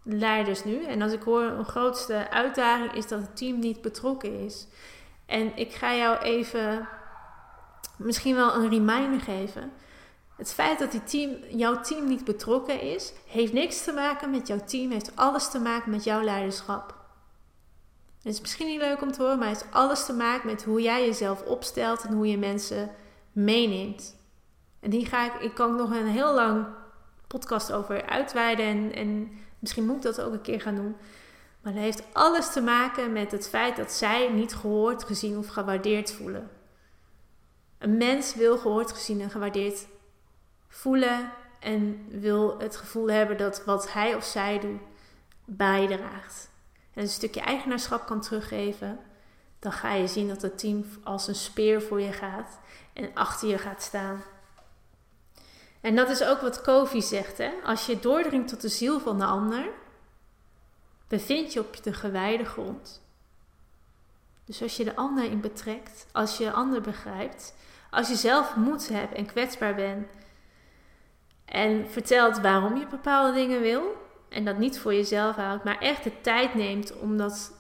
leiders 0.03 0.65
nu. 0.65 0.85
En 0.85 1.03
als 1.03 1.13
ik 1.13 1.23
hoor 1.23 1.43
een 1.43 1.65
grootste 1.65 2.31
uitdaging 2.31 2.93
is 2.93 3.09
dat 3.09 3.21
het 3.21 3.37
team 3.37 3.59
niet 3.59 3.81
betrokken 3.81 4.41
is. 4.45 4.67
En 5.29 5.57
ik 5.57 5.73
ga 5.73 5.95
jou 5.95 6.19
even 6.19 6.89
misschien 7.97 8.35
wel 8.35 8.55
een 8.55 8.69
reminder 8.69 9.21
geven. 9.21 9.73
Het 10.37 10.53
feit 10.53 10.79
dat 10.79 10.91
die 10.91 11.05
team, 11.05 11.37
jouw 11.51 11.81
team 11.81 12.09
niet 12.09 12.25
betrokken 12.25 12.81
is, 12.81 13.13
heeft 13.27 13.53
niks 13.53 13.85
te 13.85 13.93
maken 13.93 14.31
met 14.31 14.47
jouw 14.47 14.65
team, 14.65 14.91
heeft 14.91 15.17
alles 15.17 15.51
te 15.51 15.59
maken 15.59 15.91
met 15.91 16.05
jouw 16.05 16.23
leiderschap. 16.23 16.95
Het 18.23 18.33
is 18.33 18.41
misschien 18.41 18.67
niet 18.67 18.81
leuk 18.81 19.03
om 19.03 19.13
te 19.13 19.23
horen, 19.23 19.39
maar 19.39 19.49
het 19.49 19.61
heeft 19.63 19.75
alles 19.75 20.07
te 20.07 20.13
maken 20.13 20.51
met 20.51 20.65
hoe 20.65 20.83
jij 20.83 21.07
jezelf 21.07 21.43
opstelt 21.43 22.03
en 22.03 22.13
hoe 22.13 22.27
je 22.27 22.39
mensen 22.39 22.91
meeneemt. 23.33 24.17
En 24.81 24.91
die 24.91 25.07
ga 25.07 25.35
ik, 25.35 25.41
ik 25.41 25.55
kan 25.55 25.77
nog 25.77 25.91
een 25.91 26.07
heel 26.07 26.35
lang 26.35 26.67
podcast 27.27 27.73
over 27.73 28.07
uitweiden 28.07 28.67
en, 28.67 28.95
en 28.95 29.31
misschien 29.59 29.87
moet 29.87 29.97
ik 29.97 30.03
dat 30.03 30.21
ook 30.21 30.33
een 30.33 30.41
keer 30.41 30.61
gaan 30.61 30.75
doen. 30.75 30.97
Maar 31.61 31.73
dat 31.73 31.83
heeft 31.83 32.03
alles 32.13 32.53
te 32.53 32.61
maken 32.61 33.13
met 33.13 33.33
het 33.33 33.49
feit 33.49 33.77
dat 33.77 33.93
zij 33.93 34.29
niet 34.33 34.55
gehoord, 34.55 35.05
gezien 35.05 35.39
of 35.39 35.47
gewaardeerd 35.47 36.13
voelen. 36.13 36.51
Een 37.79 37.97
mens 37.97 38.35
wil 38.35 38.59
gehoord, 38.59 38.93
gezien 38.93 39.21
en 39.21 39.31
gewaardeerd 39.31 39.87
voelen 40.69 41.33
en 41.61 42.07
wil 42.09 42.59
het 42.59 42.77
gevoel 42.77 43.11
hebben 43.11 43.37
dat 43.37 43.65
wat 43.65 43.93
hij 43.93 44.15
of 44.15 44.25
zij 44.25 44.59
doet 44.59 44.81
bijdraagt. 45.45 46.51
En 46.95 47.03
een 47.03 47.09
stukje 47.09 47.41
eigenaarschap 47.41 48.07
kan 48.07 48.21
teruggeven, 48.21 48.99
dan 49.59 49.73
ga 49.73 49.93
je 49.93 50.07
zien 50.07 50.29
dat 50.29 50.43
het 50.43 50.59
team 50.59 50.85
als 51.03 51.29
een 51.29 51.35
speer 51.35 51.83
voor 51.83 52.01
je 52.01 52.13
gaat 52.13 52.59
en 52.93 53.11
achter 53.15 53.49
je 53.49 53.59
gaat 53.59 53.83
staan. 53.83 54.23
En 55.81 55.97
dat 55.97 56.09
is 56.09 56.25
ook 56.25 56.41
wat 56.41 56.61
Kofi 56.61 57.03
zegt. 57.03 57.39
Hè? 57.39 57.51
Als 57.65 57.87
je 57.87 58.01
doordringt 58.01 58.49
tot 58.49 58.61
de 58.61 58.69
ziel 58.69 59.01
van 59.01 59.19
de 59.19 59.25
ander, 59.25 59.69
bevind 61.09 61.53
je 61.53 61.61
op 61.61 61.83
de 61.83 61.93
gewijde 61.93 62.45
grond. 62.45 63.03
Dus 64.45 64.63
als 64.63 64.77
je 64.77 64.85
de 64.85 64.97
ander 64.97 65.25
in 65.25 65.41
betrekt, 65.41 66.07
als 66.13 66.39
je 66.39 66.45
de 66.45 66.53
ander 66.53 66.81
begrijpt, 66.81 67.55
als 67.91 68.09
je 68.09 68.15
zelf 68.15 68.57
moed 68.57 68.89
hebt 68.89 69.15
en 69.15 69.27
kwetsbaar 69.27 69.75
bent 69.75 70.09
en 71.45 71.91
vertelt 71.91 72.41
waarom 72.41 72.77
je 72.77 72.87
bepaalde 72.87 73.33
dingen 73.33 73.61
wil 73.61 74.07
en 74.29 74.45
dat 74.45 74.59
niet 74.59 74.79
voor 74.79 74.95
jezelf 74.95 75.37
houdt, 75.37 75.65
maar 75.65 75.79
echt 75.79 76.05
de 76.05 76.21
tijd 76.21 76.55
neemt 76.55 76.99
om 76.99 77.17
dat 77.17 77.53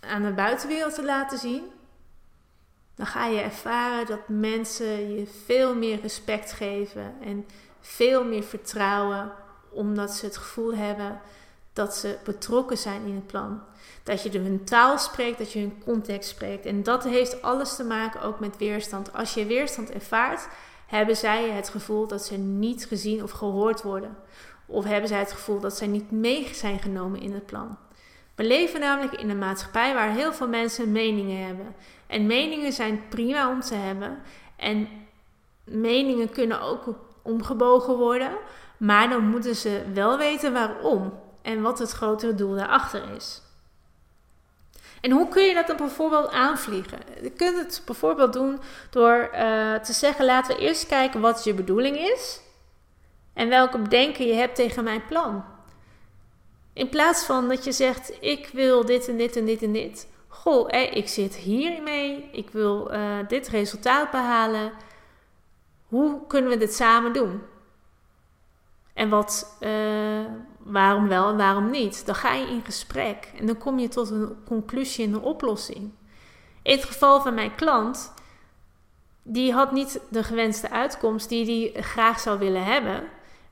aan 0.00 0.22
de 0.22 0.32
buitenwereld 0.32 0.94
te 0.94 1.04
laten 1.04 1.38
zien, 1.38 1.62
dan 2.94 3.06
ga 3.06 3.26
je 3.26 3.40
ervaren 3.40 4.06
dat 4.06 4.28
mensen 4.28 5.16
je 5.16 5.26
veel 5.26 5.74
meer 5.74 6.00
respect 6.00 6.52
geven 6.52 7.14
en 7.24 7.46
veel 7.80 8.24
meer 8.24 8.42
vertrouwen, 8.42 9.32
omdat 9.70 10.10
ze 10.10 10.24
het 10.24 10.36
gevoel 10.36 10.74
hebben 10.74 11.20
dat 11.78 11.96
ze 11.96 12.16
betrokken 12.24 12.78
zijn 12.78 13.06
in 13.06 13.14
het 13.14 13.26
plan. 13.26 13.60
Dat 14.02 14.22
je 14.22 14.38
hun 14.38 14.64
taal 14.64 14.98
spreekt, 14.98 15.38
dat 15.38 15.52
je 15.52 15.58
hun 15.58 15.82
context 15.84 16.28
spreekt. 16.28 16.66
En 16.66 16.82
dat 16.82 17.04
heeft 17.04 17.42
alles 17.42 17.76
te 17.76 17.84
maken 17.84 18.22
ook 18.22 18.40
met 18.40 18.56
weerstand. 18.56 19.12
Als 19.12 19.34
je 19.34 19.46
weerstand 19.46 19.90
ervaart, 19.90 20.48
hebben 20.86 21.16
zij 21.16 21.50
het 21.50 21.68
gevoel 21.68 22.06
dat 22.06 22.24
ze 22.24 22.36
niet 22.36 22.86
gezien 22.86 23.22
of 23.22 23.30
gehoord 23.30 23.82
worden. 23.82 24.16
Of 24.66 24.84
hebben 24.84 25.08
zij 25.08 25.18
het 25.18 25.32
gevoel 25.32 25.60
dat 25.60 25.76
zij 25.76 25.86
niet 25.86 26.10
mee 26.10 26.48
zijn 26.54 26.78
genomen 26.78 27.20
in 27.20 27.32
het 27.32 27.46
plan. 27.46 27.76
We 28.34 28.44
leven 28.44 28.80
namelijk 28.80 29.14
in 29.14 29.30
een 29.30 29.38
maatschappij 29.38 29.94
waar 29.94 30.10
heel 30.10 30.32
veel 30.32 30.48
mensen 30.48 30.92
meningen 30.92 31.46
hebben. 31.46 31.74
En 32.06 32.26
meningen 32.26 32.72
zijn 32.72 33.02
prima 33.08 33.50
om 33.50 33.60
te 33.60 33.74
hebben. 33.74 34.18
En 34.56 34.88
meningen 35.64 36.30
kunnen 36.30 36.60
ook 36.60 36.84
omgebogen 37.22 37.96
worden. 37.96 38.30
Maar 38.76 39.08
dan 39.08 39.24
moeten 39.24 39.56
ze 39.56 39.82
wel 39.94 40.18
weten 40.18 40.52
waarom 40.52 41.12
en 41.48 41.62
wat 41.62 41.78
het 41.78 41.90
grotere 41.90 42.34
doel 42.34 42.54
daarachter 42.54 43.14
is. 43.16 43.42
En 45.00 45.10
hoe 45.10 45.28
kun 45.28 45.42
je 45.42 45.54
dat 45.54 45.66
dan 45.66 45.76
bijvoorbeeld 45.76 46.30
aanvliegen? 46.30 46.98
Je 47.22 47.30
kunt 47.30 47.56
het 47.56 47.82
bijvoorbeeld 47.84 48.32
doen 48.32 48.60
door 48.90 49.30
uh, 49.34 49.74
te 49.74 49.92
zeggen: 49.92 50.24
laten 50.24 50.56
we 50.56 50.62
eerst 50.62 50.86
kijken 50.86 51.20
wat 51.20 51.44
je 51.44 51.54
bedoeling 51.54 51.96
is 51.96 52.40
en 53.32 53.48
welke 53.48 53.78
bedenken 53.78 54.26
je 54.26 54.34
hebt 54.34 54.54
tegen 54.54 54.84
mijn 54.84 55.06
plan. 55.06 55.44
In 56.72 56.88
plaats 56.88 57.24
van 57.24 57.48
dat 57.48 57.64
je 57.64 57.72
zegt: 57.72 58.16
ik 58.20 58.48
wil 58.52 58.84
dit 58.84 59.08
en 59.08 59.16
dit 59.16 59.36
en 59.36 59.44
dit 59.44 59.62
en 59.62 59.72
dit. 59.72 60.08
Goh, 60.28 60.68
ik 60.70 61.08
zit 61.08 61.34
hiermee, 61.34 62.28
ik 62.32 62.50
wil 62.50 62.92
uh, 62.92 63.18
dit 63.28 63.48
resultaat 63.48 64.10
behalen. 64.10 64.72
Hoe 65.86 66.26
kunnen 66.26 66.50
we 66.50 66.56
dit 66.56 66.74
samen 66.74 67.12
doen? 67.12 67.42
En 68.98 69.08
wat, 69.08 69.56
uh, 69.60 70.24
waarom 70.68 71.08
wel 71.08 71.28
en 71.28 71.36
waarom 71.36 71.70
niet? 71.70 72.06
Dan 72.06 72.14
ga 72.14 72.32
je 72.32 72.46
in 72.46 72.62
gesprek 72.64 73.32
en 73.36 73.46
dan 73.46 73.58
kom 73.58 73.78
je 73.78 73.88
tot 73.88 74.10
een 74.10 74.36
conclusie 74.46 75.06
en 75.06 75.12
een 75.12 75.20
oplossing. 75.20 75.90
In 76.62 76.76
het 76.76 76.84
geval 76.84 77.20
van 77.20 77.34
mijn 77.34 77.54
klant, 77.54 78.12
die 79.22 79.52
had 79.52 79.72
niet 79.72 80.00
de 80.08 80.22
gewenste 80.22 80.70
uitkomst 80.70 81.28
die 81.28 81.72
hij 81.72 81.82
graag 81.82 82.20
zou 82.20 82.38
willen 82.38 82.64
hebben. 82.64 83.02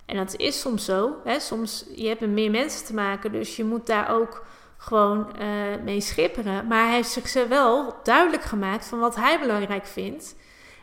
En 0.06 0.16
dat 0.16 0.36
is 0.36 0.60
soms 0.60 0.84
zo. 0.84 1.14
Hè? 1.24 1.40
Soms 1.40 1.84
je 1.94 2.08
hebt 2.08 2.20
met 2.20 2.30
meer 2.30 2.50
mensen 2.50 2.86
te 2.86 2.94
maken, 2.94 3.32
dus 3.32 3.56
je 3.56 3.64
moet 3.64 3.86
daar 3.86 4.10
ook 4.10 4.46
gewoon 4.76 5.32
uh, 5.40 5.46
mee 5.84 6.00
schipperen. 6.00 6.66
Maar 6.66 6.84
hij 6.84 6.94
heeft 6.94 7.10
zich 7.10 7.48
wel 7.48 7.94
duidelijk 8.02 8.42
gemaakt 8.42 8.86
van 8.86 8.98
wat 8.98 9.16
hij 9.16 9.40
belangrijk 9.40 9.86
vindt. 9.86 10.34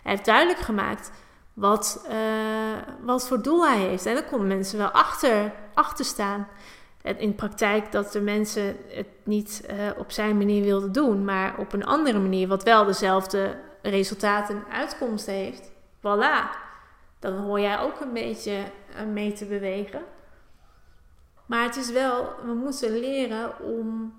Hij 0.03 0.11
heeft 0.11 0.25
duidelijk 0.25 0.59
gemaakt 0.59 1.11
wat, 1.53 2.05
uh, 2.09 2.15
wat 3.01 3.27
voor 3.27 3.41
doel 3.41 3.67
hij 3.67 3.79
heeft. 3.79 4.05
En 4.05 4.13
daar 4.13 4.23
konden 4.23 4.47
mensen 4.47 4.77
wel 4.77 4.89
achter, 4.89 5.53
achter 5.73 6.05
staan. 6.05 6.47
In 7.17 7.35
praktijk 7.35 7.91
dat 7.91 8.11
de 8.11 8.21
mensen 8.21 8.77
het 8.87 9.07
niet 9.23 9.65
uh, 9.69 9.75
op 9.97 10.11
zijn 10.11 10.37
manier 10.37 10.63
wilden 10.63 10.91
doen, 10.91 11.25
maar 11.25 11.57
op 11.57 11.73
een 11.73 11.85
andere 11.85 12.19
manier, 12.19 12.47
wat 12.47 12.63
wel 12.63 12.85
dezelfde 12.85 13.59
resultaten 13.81 14.55
en 14.55 14.71
uitkomsten 14.71 15.33
heeft, 15.33 15.71
voilà, 15.97 16.57
dan 17.19 17.33
hoor 17.33 17.59
jij 17.59 17.79
ook 17.79 17.99
een 17.99 18.13
beetje 18.13 18.57
mee 19.13 19.33
te 19.33 19.45
bewegen. 19.45 20.01
Maar 21.45 21.63
het 21.63 21.75
is 21.75 21.91
wel, 21.91 22.29
we 22.45 22.53
moeten 22.53 22.99
leren 22.99 23.59
om, 23.59 24.13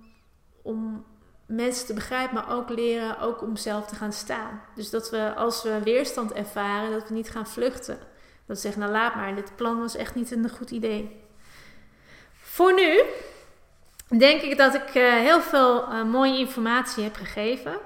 om 0.63 1.05
mensen 1.47 1.87
te 1.87 1.95
begrijpen, 1.95 2.35
maar 2.35 2.57
ook 2.57 2.69
leren 2.69 3.19
ook 3.21 3.43
om 3.43 3.57
zelf 3.57 3.87
te 3.87 3.95
gaan 3.95 4.13
staan. 4.13 4.63
Dus 4.75 4.91
dat 4.91 5.11
we 5.11 5.35
als 5.35 5.63
we 5.63 5.81
weerstand 5.83 6.33
ervaren, 6.33 6.91
dat 6.91 7.09
we 7.09 7.15
niet 7.15 7.31
gaan 7.31 7.47
vluchten. 7.47 7.99
Dat 8.47 8.57
we 8.57 8.63
zeggen, 8.63 8.81
nou 8.81 8.93
laat 8.93 9.15
maar, 9.15 9.35
dit 9.35 9.57
plan 9.57 9.81
was 9.81 9.97
echt 9.97 10.15
niet 10.15 10.31
een 10.31 10.51
goed 10.51 10.71
idee. 10.71 11.23
Voor 12.33 12.75
nu 12.75 13.01
denk 14.19 14.41
ik 14.41 14.57
dat 14.57 14.75
ik 14.75 14.95
uh, 14.95 15.13
heel 15.13 15.41
veel 15.41 15.83
uh, 15.83 16.05
mooie 16.05 16.39
informatie 16.39 17.05
heb 17.05 17.15
gegeven. 17.15 17.79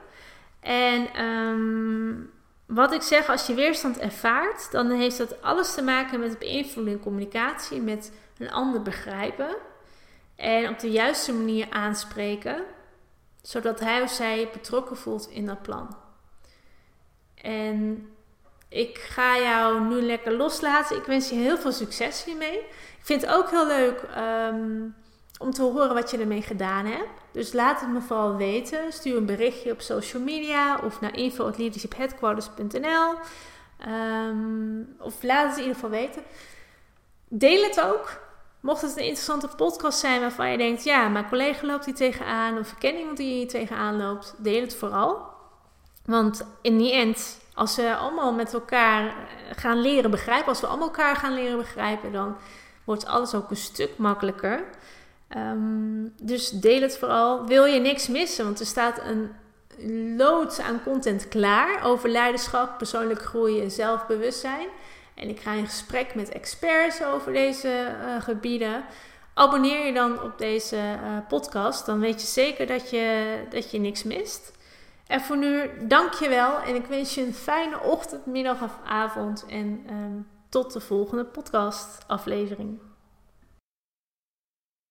En 0.60 1.24
um, 1.24 2.30
wat 2.66 2.92
ik 2.92 3.02
zeg, 3.02 3.28
als 3.28 3.46
je 3.46 3.54
weerstand 3.54 3.98
ervaart, 3.98 4.70
dan 4.70 4.90
heeft 4.90 5.18
dat 5.18 5.42
alles 5.42 5.74
te 5.74 5.82
maken 5.82 6.20
met 6.20 6.38
beïnvloeding 6.38 7.02
communicatie, 7.02 7.80
met 7.80 8.12
een 8.38 8.50
ander 8.50 8.82
begrijpen 8.82 9.56
en 10.36 10.68
op 10.68 10.78
de 10.78 10.90
juiste 10.90 11.32
manier 11.32 11.66
aanspreken, 11.70 12.62
zodat 13.48 13.80
hij 13.80 14.02
of 14.02 14.10
zij 14.10 14.48
betrokken 14.52 14.96
voelt 14.96 15.28
in 15.30 15.46
dat 15.46 15.62
plan. 15.62 15.96
En 17.34 18.08
ik 18.68 18.98
ga 18.98 19.38
jou 19.38 19.80
nu 19.80 20.02
lekker 20.02 20.32
loslaten. 20.32 20.96
Ik 20.96 21.04
wens 21.04 21.28
je 21.28 21.34
heel 21.34 21.58
veel 21.58 21.72
succes 21.72 22.24
hiermee. 22.24 22.58
Ik 22.58 23.00
vind 23.00 23.20
het 23.20 23.30
ook 23.30 23.50
heel 23.50 23.66
leuk 23.66 24.02
um, 24.16 24.94
om 25.38 25.50
te 25.50 25.62
horen 25.62 25.94
wat 25.94 26.10
je 26.10 26.18
ermee 26.18 26.42
gedaan 26.42 26.86
hebt. 26.86 27.08
Dus 27.32 27.52
laat 27.52 27.80
het 27.80 27.90
me 27.90 28.00
vooral 28.00 28.36
weten. 28.36 28.92
Stuur 28.92 29.16
een 29.16 29.26
berichtje 29.26 29.72
op 29.72 29.80
social 29.80 30.22
media 30.22 30.78
of 30.78 31.00
naar 31.00 31.16
info.leadershipheadquarters.nl 31.16 33.14
ehm, 33.78 34.82
Of 34.98 35.22
laat 35.22 35.46
het 35.48 35.56
in 35.56 35.62
ieder 35.62 35.74
geval 35.74 35.90
weten. 35.90 36.22
Deel 37.28 37.62
het 37.62 37.80
ook. 37.80 38.27
Mocht 38.60 38.82
het 38.82 38.96
een 38.96 39.02
interessante 39.02 39.48
podcast 39.56 39.98
zijn 39.98 40.20
waarvan 40.20 40.50
je 40.50 40.56
denkt... 40.56 40.84
ja, 40.84 41.08
mijn 41.08 41.28
collega 41.28 41.66
loopt 41.66 41.84
hier 41.84 41.94
tegenaan... 41.94 42.58
of 42.58 42.72
ik 42.72 42.78
ken 42.78 42.96
iemand 42.96 43.16
die 43.16 43.32
hier 43.32 43.48
tegenaan 43.48 43.96
loopt... 43.96 44.34
deel 44.38 44.60
het 44.60 44.76
vooral. 44.76 45.22
Want 46.04 46.46
in 46.62 46.78
die 46.78 46.92
end, 46.92 47.40
als 47.54 47.76
we 47.76 47.96
allemaal 47.96 48.32
met 48.32 48.54
elkaar 48.54 49.14
gaan 49.56 49.80
leren 49.80 50.10
begrijpen... 50.10 50.48
als 50.48 50.60
we 50.60 50.66
allemaal 50.66 50.86
elkaar 50.86 51.16
gaan 51.16 51.34
leren 51.34 51.58
begrijpen... 51.58 52.12
dan 52.12 52.36
wordt 52.84 53.06
alles 53.06 53.34
ook 53.34 53.50
een 53.50 53.56
stuk 53.56 53.90
makkelijker... 53.96 54.64
Ehm, 55.28 56.08
dus 56.22 56.50
deel 56.50 56.80
het 56.80 56.98
vooral. 56.98 57.46
Wil 57.46 57.64
je 57.64 57.80
niks 57.80 58.08
missen? 58.08 58.44
Want 58.44 58.60
er 58.60 58.66
staat 58.66 59.00
een 59.04 59.30
lood 60.16 60.60
aan 60.60 60.82
content 60.82 61.28
klaar 61.28 61.84
over 61.84 62.08
leiderschap, 62.08 62.78
persoonlijk 62.78 63.22
groei 63.22 63.60
en 63.60 63.70
zelfbewustzijn. 63.70 64.68
En 65.18 65.28
ik 65.28 65.40
ga 65.40 65.52
in 65.52 65.66
gesprek 65.66 66.14
met 66.14 66.28
experts 66.28 67.02
over 67.02 67.32
deze 67.32 67.96
uh, 68.02 68.22
gebieden. 68.22 68.84
Abonneer 69.34 69.86
je 69.86 69.92
dan 69.92 70.22
op 70.22 70.38
deze 70.38 70.76
uh, 70.76 71.18
podcast, 71.28 71.86
dan 71.86 72.00
weet 72.00 72.20
je 72.20 72.26
zeker 72.26 72.66
dat 72.66 72.90
je, 72.90 73.38
dat 73.50 73.70
je 73.70 73.78
niks 73.78 74.02
mist. 74.02 74.52
En 75.06 75.20
voor 75.20 75.36
nu, 75.36 75.70
dank 75.80 76.12
je 76.12 76.28
wel 76.28 76.58
en 76.58 76.74
ik 76.74 76.86
wens 76.86 77.14
je 77.14 77.26
een 77.26 77.34
fijne 77.34 77.80
ochtend, 77.80 78.26
middag 78.26 78.62
of 78.62 78.78
avond. 78.84 79.44
En 79.48 79.86
um, 79.90 80.26
tot 80.48 80.72
de 80.72 80.80
volgende 80.80 81.24
podcast 81.24 81.98
aflevering. 82.06 82.87